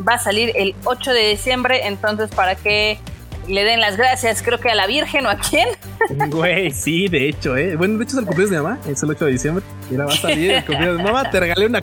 [0.08, 3.00] va a salir el 8 de diciembre, entonces para que
[3.48, 5.70] le den las gracias, creo que a la Virgen o a quién.
[6.30, 7.76] Güey, sí, de hecho, ¿eh?
[7.76, 9.64] Bueno, de hecho es el cumpleaños de mi mamá, es el 8 de diciembre.
[9.90, 11.02] Mira, va a salir el cumpleaños.
[11.02, 11.82] mamá, te regalé una.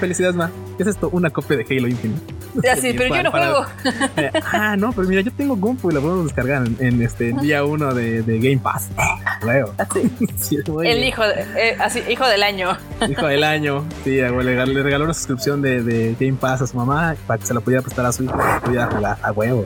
[0.00, 0.52] felicidades, mamá.
[0.76, 1.08] ¿Qué es esto?
[1.12, 2.34] Una copia de Halo Infinite.
[2.62, 3.64] Ya, sí, pero yo no juego.
[4.52, 7.94] ah, no, pero mira, yo tengo Gumpo y la podemos descargar en, este día 1
[7.94, 8.88] de, de, Game Pass.
[9.78, 10.10] Así.
[10.84, 12.76] el hijo, eh, así, hijo del año.
[13.08, 13.84] Hijo del año.
[14.04, 17.46] Sí, güey, le, regaló una suscripción de, de, Game Pass a su mamá para que
[17.46, 19.64] se la pudiera prestar a su hijo y pudiera jugar a huevo.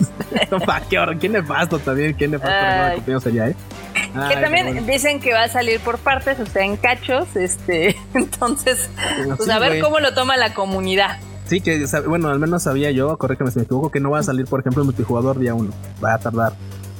[0.90, 3.56] qué horror, qué nefasto también, qué nefasto sería, ¿eh?
[3.94, 8.90] que también dicen que va a salir por partes, o sea, en cachos, este, entonces,
[9.36, 11.18] pues a ver cómo lo toma la comunidad.
[11.46, 14.22] Sí, que bueno, al menos sabía yo, corrígeme si me equivoco, que no va a
[14.22, 15.70] salir, por ejemplo, el multijugador día uno.
[16.02, 16.54] Va a tardar.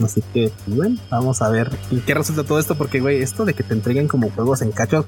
[0.05, 1.71] Así que, bueno, vamos a ver
[2.07, 5.07] qué resulta todo esto, porque, güey, esto de que te entreguen como juegos en cachos,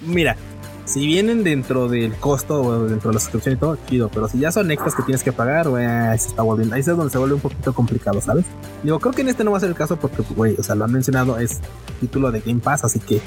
[0.00, 0.36] mira,
[0.84, 4.10] si vienen dentro del costo o dentro de la suscripción y todo, chido.
[4.10, 5.86] Pero si ya son extras que tienes que pagar, güey,
[6.18, 6.74] se está volviendo.
[6.74, 8.44] Ahí es donde se vuelve un poquito complicado, ¿sabes?
[8.82, 10.74] Digo, creo que en este no va a ser el caso porque, güey, o sea,
[10.74, 11.60] lo han mencionado, es
[12.00, 13.20] título de Game Pass, así que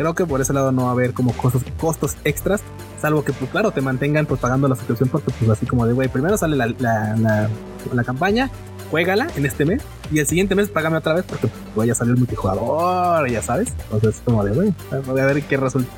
[0.00, 2.62] creo que por ese lado no va a haber como costos, costos extras.
[3.00, 5.94] Salvo que, pues claro, te mantengan pues pagando la suscripción porque, pues así como de,
[5.94, 7.48] güey, primero sale la, la,
[7.92, 8.50] la, campaña,
[8.90, 12.16] juégala en este mes y el siguiente mes págame otra vez porque voy a salir
[12.16, 13.72] multijugador, ya sabes.
[13.84, 14.74] Entonces, como de, güey,
[15.06, 15.90] voy a ver qué resulta.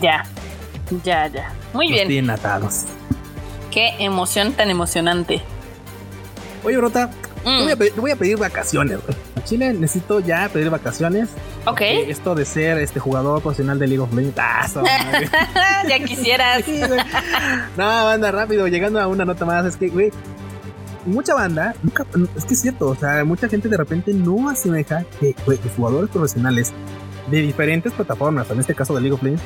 [0.00, 0.24] Ya,
[1.04, 1.52] ya, ya.
[1.72, 2.08] Muy bien.
[2.08, 2.84] Bien atados.
[3.70, 5.42] Qué emoción tan emocionante.
[6.64, 7.10] Oye, Brota,
[7.44, 7.96] mm.
[7.96, 9.16] voy, a pedir, vacaciones, güey.
[9.36, 11.28] A Chile necesito ya pedir vacaciones.
[11.66, 11.80] Ok.
[11.82, 14.38] Esto de ser este jugador profesional de League of Legends.
[14.38, 14.66] Ah,
[15.88, 16.64] ya quisieras.
[17.76, 18.66] no, banda, rápido.
[18.66, 20.10] Llegando a una nota más, es que, güey,
[21.08, 22.06] mucha banda, nunca,
[22.36, 25.34] es que es cierto, o sea, mucha gente de repente no asemeja que
[25.76, 26.72] jugadores profesionales
[27.30, 29.42] de diferentes plataformas, en este caso de League of Legends,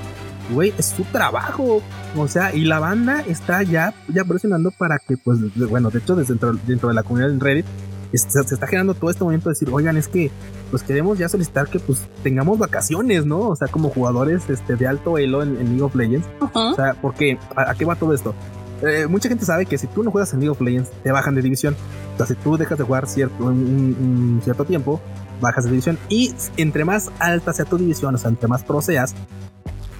[0.50, 1.82] güey, es su trabajo.
[2.16, 5.38] O sea, y la banda está ya, ya presionando para que, pues,
[5.68, 7.66] bueno, de hecho, dentro, dentro de la comunidad en Reddit,
[8.12, 10.30] se, está generando todo este momento de decir, oigan, es que,
[10.70, 13.48] pues queremos ya solicitar que, pues, tengamos vacaciones, ¿no?
[13.48, 16.26] O sea, como jugadores este, de alto elo en, League of Legends.
[16.52, 18.34] O sea, porque, ¿a, qué va todo esto?
[18.82, 21.34] Eh, mucha gente sabe que si tú no juegas en League of Legends, te bajan
[21.34, 21.76] de división.
[22.14, 25.00] O sea, si tú dejas de jugar cierto, un cierto tiempo,
[25.40, 25.98] bajas de división.
[26.08, 29.14] Y entre más alta sea tu división, o sea, entre más pro seas,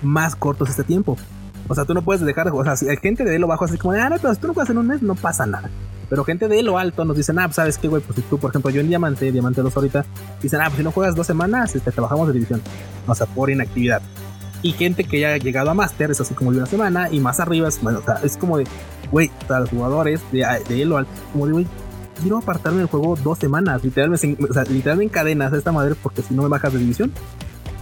[0.02, 1.16] más corto es este tiempo.
[1.68, 2.66] O sea, tú no puedes dejar de jugar.
[2.66, 4.46] O sea, si hay gente de lo bajo así como, ah, no, pero si tú
[4.48, 5.70] no juegas en un mes, no pasa nada.
[6.08, 8.38] Pero gente de lo alto nos dicen, ah, pues sabes qué, güey, pues si tú,
[8.38, 10.04] por ejemplo, yo en Diamante, Diamante 2 ahorita,
[10.42, 12.60] dicen, ah, pues si no juegas dos semanas, este, te bajamos de división.
[13.06, 14.02] O sea, por inactividad.
[14.62, 17.20] Y gente que ya ha llegado a Master es así como de una semana y
[17.20, 18.66] más arriba es, bueno, o sea, es como de,
[19.10, 21.66] güey, o los jugadores de, de lo alto, como de, güey,
[22.20, 23.82] quiero apartarme del juego dos semanas.
[23.82, 26.78] Literalmente, o sea, literalmente en cadenas a esta madre porque si no me bajas de
[26.78, 27.12] división.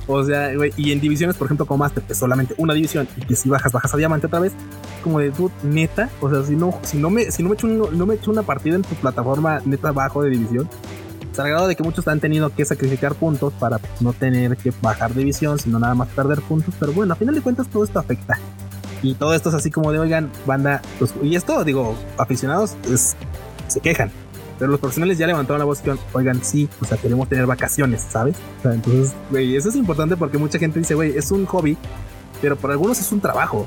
[0.06, 3.20] O sea, güey, y en divisiones, por ejemplo, como Master, que solamente una división y
[3.20, 4.52] que si bajas, bajas a diamante otra vez,
[5.04, 7.68] como de tú, neta, o sea, si no, si no me, si no me echo,
[7.68, 10.68] no me echo una partida en tu plataforma, neta, bajo de división.
[11.32, 15.58] Salgado de que muchos han tenido que sacrificar puntos para no tener que bajar división,
[15.58, 16.74] sino nada más perder puntos.
[16.78, 18.38] Pero bueno, a final de cuentas todo esto afecta.
[19.02, 23.16] Y todo esto es así como de, oigan, banda, pues, y esto, digo, aficionados, es,
[23.68, 24.10] se quejan.
[24.58, 27.46] Pero los profesionales ya levantaron la voz y dijeron, oigan, sí, o sea, queremos tener
[27.46, 28.36] vacaciones, ¿sabes?
[28.58, 31.78] O sea, entonces, güey, eso es importante porque mucha gente dice, güey, es un hobby
[32.40, 33.66] pero por algunos es un trabajo.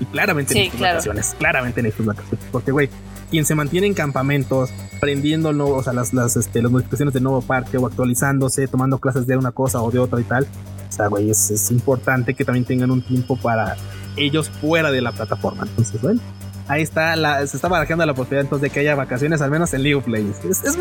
[0.00, 0.94] Y claramente sí, claro.
[0.94, 2.46] vacaciones, claramente necesitas vacaciones.
[2.50, 2.88] Porque, güey,
[3.32, 7.40] quien se mantiene en campamentos, aprendiendo o sea, las, las, este, las modificaciones de nuevo
[7.40, 10.46] parque o actualizándose, tomando clases de una cosa o de otra y tal.
[10.86, 13.76] O sea, güey, es, es importante que también tengan un tiempo para
[14.16, 15.62] ellos fuera de la plataforma.
[15.62, 16.20] Entonces, bueno,
[16.68, 19.72] ahí está, la, se está barajando la posibilidad entonces de que haya vacaciones, al menos
[19.72, 20.44] en League of Legends.
[20.44, 20.76] Es, es,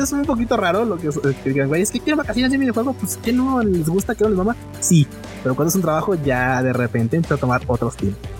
[0.00, 1.10] es, un poquito raro lo que,
[1.44, 4.30] digan, güey, es que quieren vacaciones en videojuego, pues que no les gusta, que no
[4.30, 4.54] les mama.
[4.78, 5.08] Sí,
[5.42, 8.39] pero cuando es un trabajo, ya de repente empieza a tomar otros tiempos.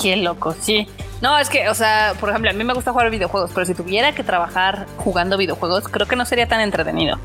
[0.00, 0.86] Qué loco, sí.
[1.22, 3.74] No, es que, o sea, por ejemplo, a mí me gusta jugar videojuegos, pero si
[3.74, 7.18] tuviera que trabajar jugando videojuegos, creo que no sería tan entretenido.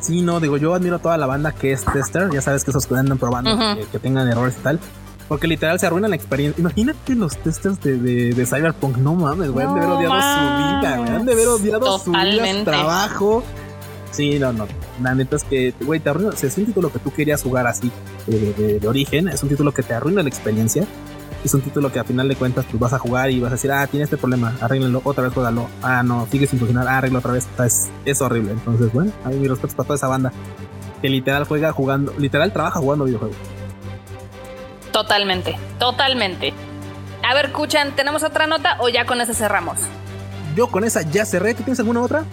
[0.00, 2.70] Sí, no, digo, yo admiro a toda la banda que es tester, ya sabes que
[2.70, 3.58] esos que andan probando,
[3.90, 4.80] que, tengan errores y tal.
[5.28, 6.58] Porque literal se arruina la experiencia.
[6.58, 8.96] Imagínate los testers de, de, Cyberpunk.
[8.96, 9.66] No mames, güey.
[9.66, 11.10] han de haber odiado su vida, güey.
[11.10, 13.42] Han de haber odiado su vida, su trabajo.
[14.10, 14.66] Sí, no, no.
[15.02, 16.30] La neta es que, güey, te arruina.
[16.30, 17.92] es un título que tú querías jugar así,
[18.26, 19.28] de, de, origen.
[19.28, 20.86] Es un título que te arruina la experiencia
[21.48, 23.54] es un título que a final de cuentas pues vas a jugar y vas a
[23.54, 26.98] decir, ah, tiene este problema, arréglalo, otra vez juégalo, ah, no, sigue sin funcionar, ah,
[26.98, 28.52] arreglo otra vez, es, es horrible.
[28.52, 30.32] Entonces, bueno, a mí mi respeto para toda esa banda
[31.00, 33.36] que literal juega jugando, literal trabaja jugando videojuegos.
[34.92, 36.52] Totalmente, totalmente.
[37.28, 39.78] A ver, escuchan, ¿tenemos otra nota o ya con esa cerramos?
[40.54, 42.24] Yo con esa ya cerré, ¿tú tienes alguna otra?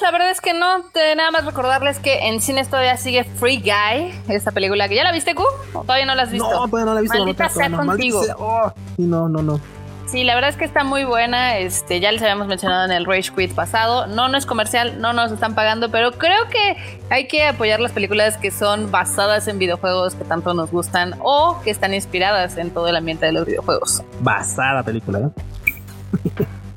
[0.00, 0.78] No, la verdad es que no.
[1.16, 5.12] nada más recordarles que en cines todavía sigue Free Guy, esta película que ya la
[5.12, 5.42] viste, Q.
[5.72, 6.50] ¿O todavía no la has visto?
[6.50, 7.18] No, todavía no la he visto.
[7.18, 8.22] Maldita sea contigo.
[8.38, 9.60] Oh, no, no, no.
[10.06, 11.58] Sí, la verdad es que está muy buena.
[11.58, 14.06] Este, ya les habíamos mencionado en el Rage Quit pasado.
[14.06, 16.76] No, no es comercial, no nos están pagando, pero creo que
[17.10, 21.60] hay que apoyar las películas que son basadas en videojuegos que tanto nos gustan o
[21.62, 24.02] que están inspiradas en todo el ambiente de los videojuegos.
[24.20, 25.32] Basada película, ¿no?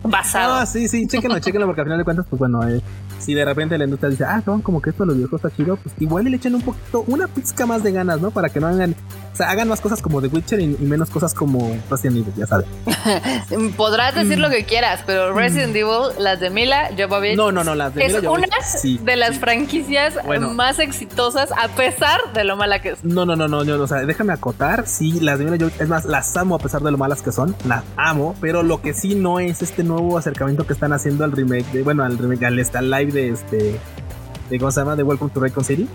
[0.04, 0.56] basado.
[0.62, 2.82] Ah, sí, sí, chéquenlo, chéquenlo, porque al final de cuentas, pues bueno, eh,
[3.22, 5.56] si de repente la industria dice, ah, no, como que esto de los videojuegos está
[5.56, 8.32] chido, pues igual le echen un poquito, una pizca más de ganas, ¿no?
[8.32, 8.96] Para que no hagan,
[9.32, 12.48] o sea, hagan más cosas como The Witcher y, menos cosas como Resident Evil, ya
[12.48, 12.68] sabes.
[13.78, 17.38] Podrás decir lo que quieras, pero Resident Evil, las de Mila Jovovich.
[17.38, 20.16] No, no, no, las de Mila Es una de las franquicias
[20.56, 23.04] más exitosas, a pesar de lo mala que es.
[23.04, 25.88] No, no, no, no, no, o sea, déjame acotar, sí, las de Mila Jovovich, es
[25.88, 28.94] más, las amo a pesar de lo malas que son, las amo, pero lo que
[28.94, 32.46] sí no es este nuevo acercamiento que están haciendo al remake, de, bueno, al remake,
[32.46, 33.80] al, al live de este
[34.50, 34.96] de ¿cómo se llama?
[34.96, 35.88] de Welcome to Raycon City.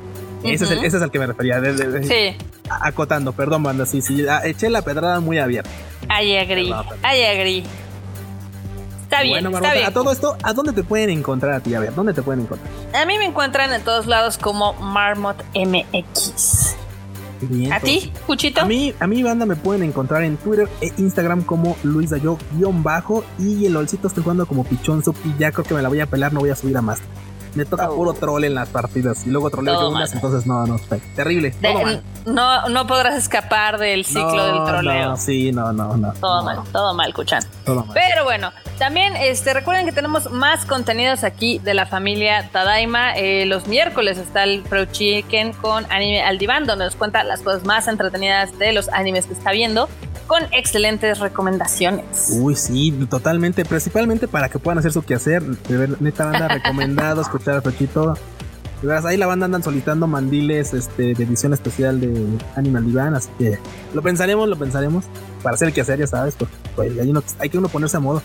[0.42, 1.60] ese, es el, ese, es el, que me refería.
[2.02, 2.36] sí.
[2.68, 3.86] Acotando, perdón, banda.
[3.86, 5.70] Sí, sí, ah, eché la pedrada muy abierta.
[6.04, 6.68] I agree.
[6.68, 7.64] I agree.
[9.02, 9.86] Está bien, está bien.
[9.86, 11.74] A todo esto, ¿a dónde te pueden encontrar a ti?
[11.74, 12.68] A ver, ¿dónde te pueden encontrar?
[12.92, 16.76] A mí me encuentran en todos lados como Marmot MX.
[17.72, 18.60] ¿A ti, Cuchito?
[18.60, 23.66] A mí, a mí, banda, me pueden encontrar en Twitter e Instagram como luisayo-bajo y
[23.66, 26.32] el olcito estoy jugando como Pichón y ya creo que me la voy a pelar,
[26.32, 27.00] no voy a subir a más
[27.56, 30.78] me toca puro troll en las partidas y luego troleo unas, entonces no, no,
[31.14, 31.54] terrible.
[32.26, 35.10] no, no podrás escapar del ciclo del troleo.
[35.10, 36.12] No, sí, no, no, no.
[36.12, 37.42] Todo mal, todo mal, escuchan.
[37.64, 43.16] Pero bueno, también este, recuerden que tenemos más contenidos aquí de la familia Tadaima.
[43.16, 47.40] Eh, los miércoles está el Pro Chicken con Anime al Diván, donde nos cuenta las
[47.40, 49.88] cosas más entretenidas de los animes que está viendo
[50.26, 52.36] con excelentes recomendaciones.
[52.40, 55.42] Uy, sí, totalmente, principalmente para que puedan hacer su quehacer.
[56.00, 58.14] Neta banda recomendado, escuchar a Fechito.
[59.04, 63.58] Ahí la banda andan solicitando mandiles este, de edición especial de Animal Divan, así que
[63.94, 65.04] lo pensaremos, lo pensaremos
[65.42, 66.92] para hacer el quehacer, ya sabes, porque pues,
[67.38, 68.22] hay, que uno ponerse a modo.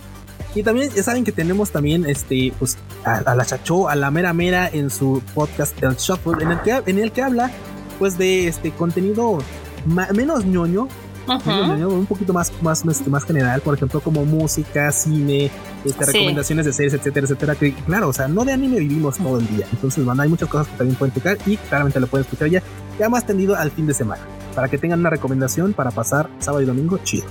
[0.54, 4.34] Y también ya saben que tenemos también este pues a, la Chacho, a la mera
[4.34, 7.49] mera en su podcast El Shuffle, en el que en el que habla
[7.97, 9.38] pues de este contenido
[9.86, 10.89] menos ñoño,
[11.28, 15.51] un poquito más, más, este, más general, por ejemplo, como música, cine,
[15.86, 17.55] este, recomendaciones de series, etcétera, etcétera.
[17.55, 19.65] Que claro, o sea, no de anime vivimos todo el día.
[19.72, 22.61] Entonces, bueno, hay muchas cosas que también pueden tocar y claramente lo pueden escuchar ya,
[22.99, 24.22] ya más tendido al fin de semana.
[24.55, 27.26] Para que tengan una recomendación para pasar sábado y domingo chido.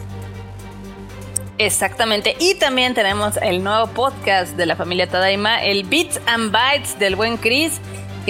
[1.58, 2.36] Exactamente.
[2.38, 7.16] Y también tenemos el nuevo podcast de la familia Tadaima, el Beats and Bytes del
[7.16, 7.78] buen Chris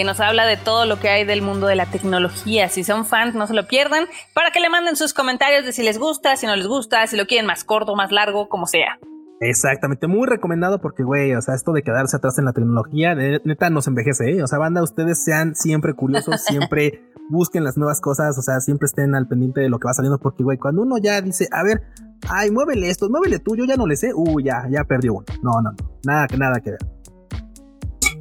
[0.01, 2.71] que nos habla de todo lo que hay del mundo de la tecnología.
[2.71, 5.83] Si son fans, no se lo pierdan, para que le manden sus comentarios de si
[5.83, 8.99] les gusta, si no les gusta, si lo quieren más corto, más largo, como sea.
[9.41, 13.69] Exactamente, muy recomendado porque, güey, o sea, esto de quedarse atrás en la tecnología, neta,
[13.69, 14.43] nos envejece, ¿eh?
[14.43, 18.87] O sea, banda, ustedes sean siempre curiosos, siempre busquen las nuevas cosas, o sea, siempre
[18.87, 21.63] estén al pendiente de lo que va saliendo, porque, güey, cuando uno ya dice, a
[21.63, 21.83] ver,
[22.27, 25.27] ay, muévele esto, muévele tú, yo ya no le sé, uh, ya, ya perdió uno.
[25.43, 26.81] No, no, no, nada, nada que ver.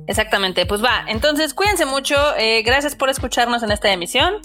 [0.10, 1.06] Exactamente, pues va.
[1.08, 2.16] Entonces, cuídense mucho.
[2.36, 4.38] Eh, gracias por escucharnos en esta emisión.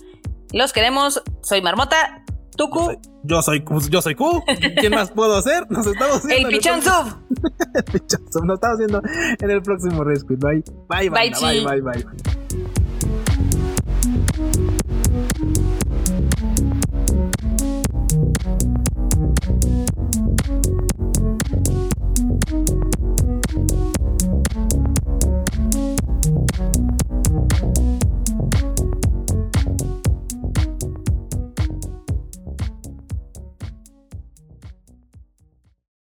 [0.53, 1.23] Los queremos.
[1.43, 2.23] Soy Marmota.
[2.55, 3.01] Tuku.
[3.23, 4.45] Yo soy, yo soy, Q.
[4.79, 5.69] ¿Quién más puedo hacer?
[5.71, 6.49] Nos estamos viendo.
[6.51, 7.17] El Pichón Sub.
[7.75, 8.45] el Pichón Sub.
[8.45, 9.03] Nos estamos viendo
[9.41, 10.37] en el próximo Rescue.
[10.37, 10.63] Bye.
[10.87, 12.44] Bye, bye, bye, bye, bye.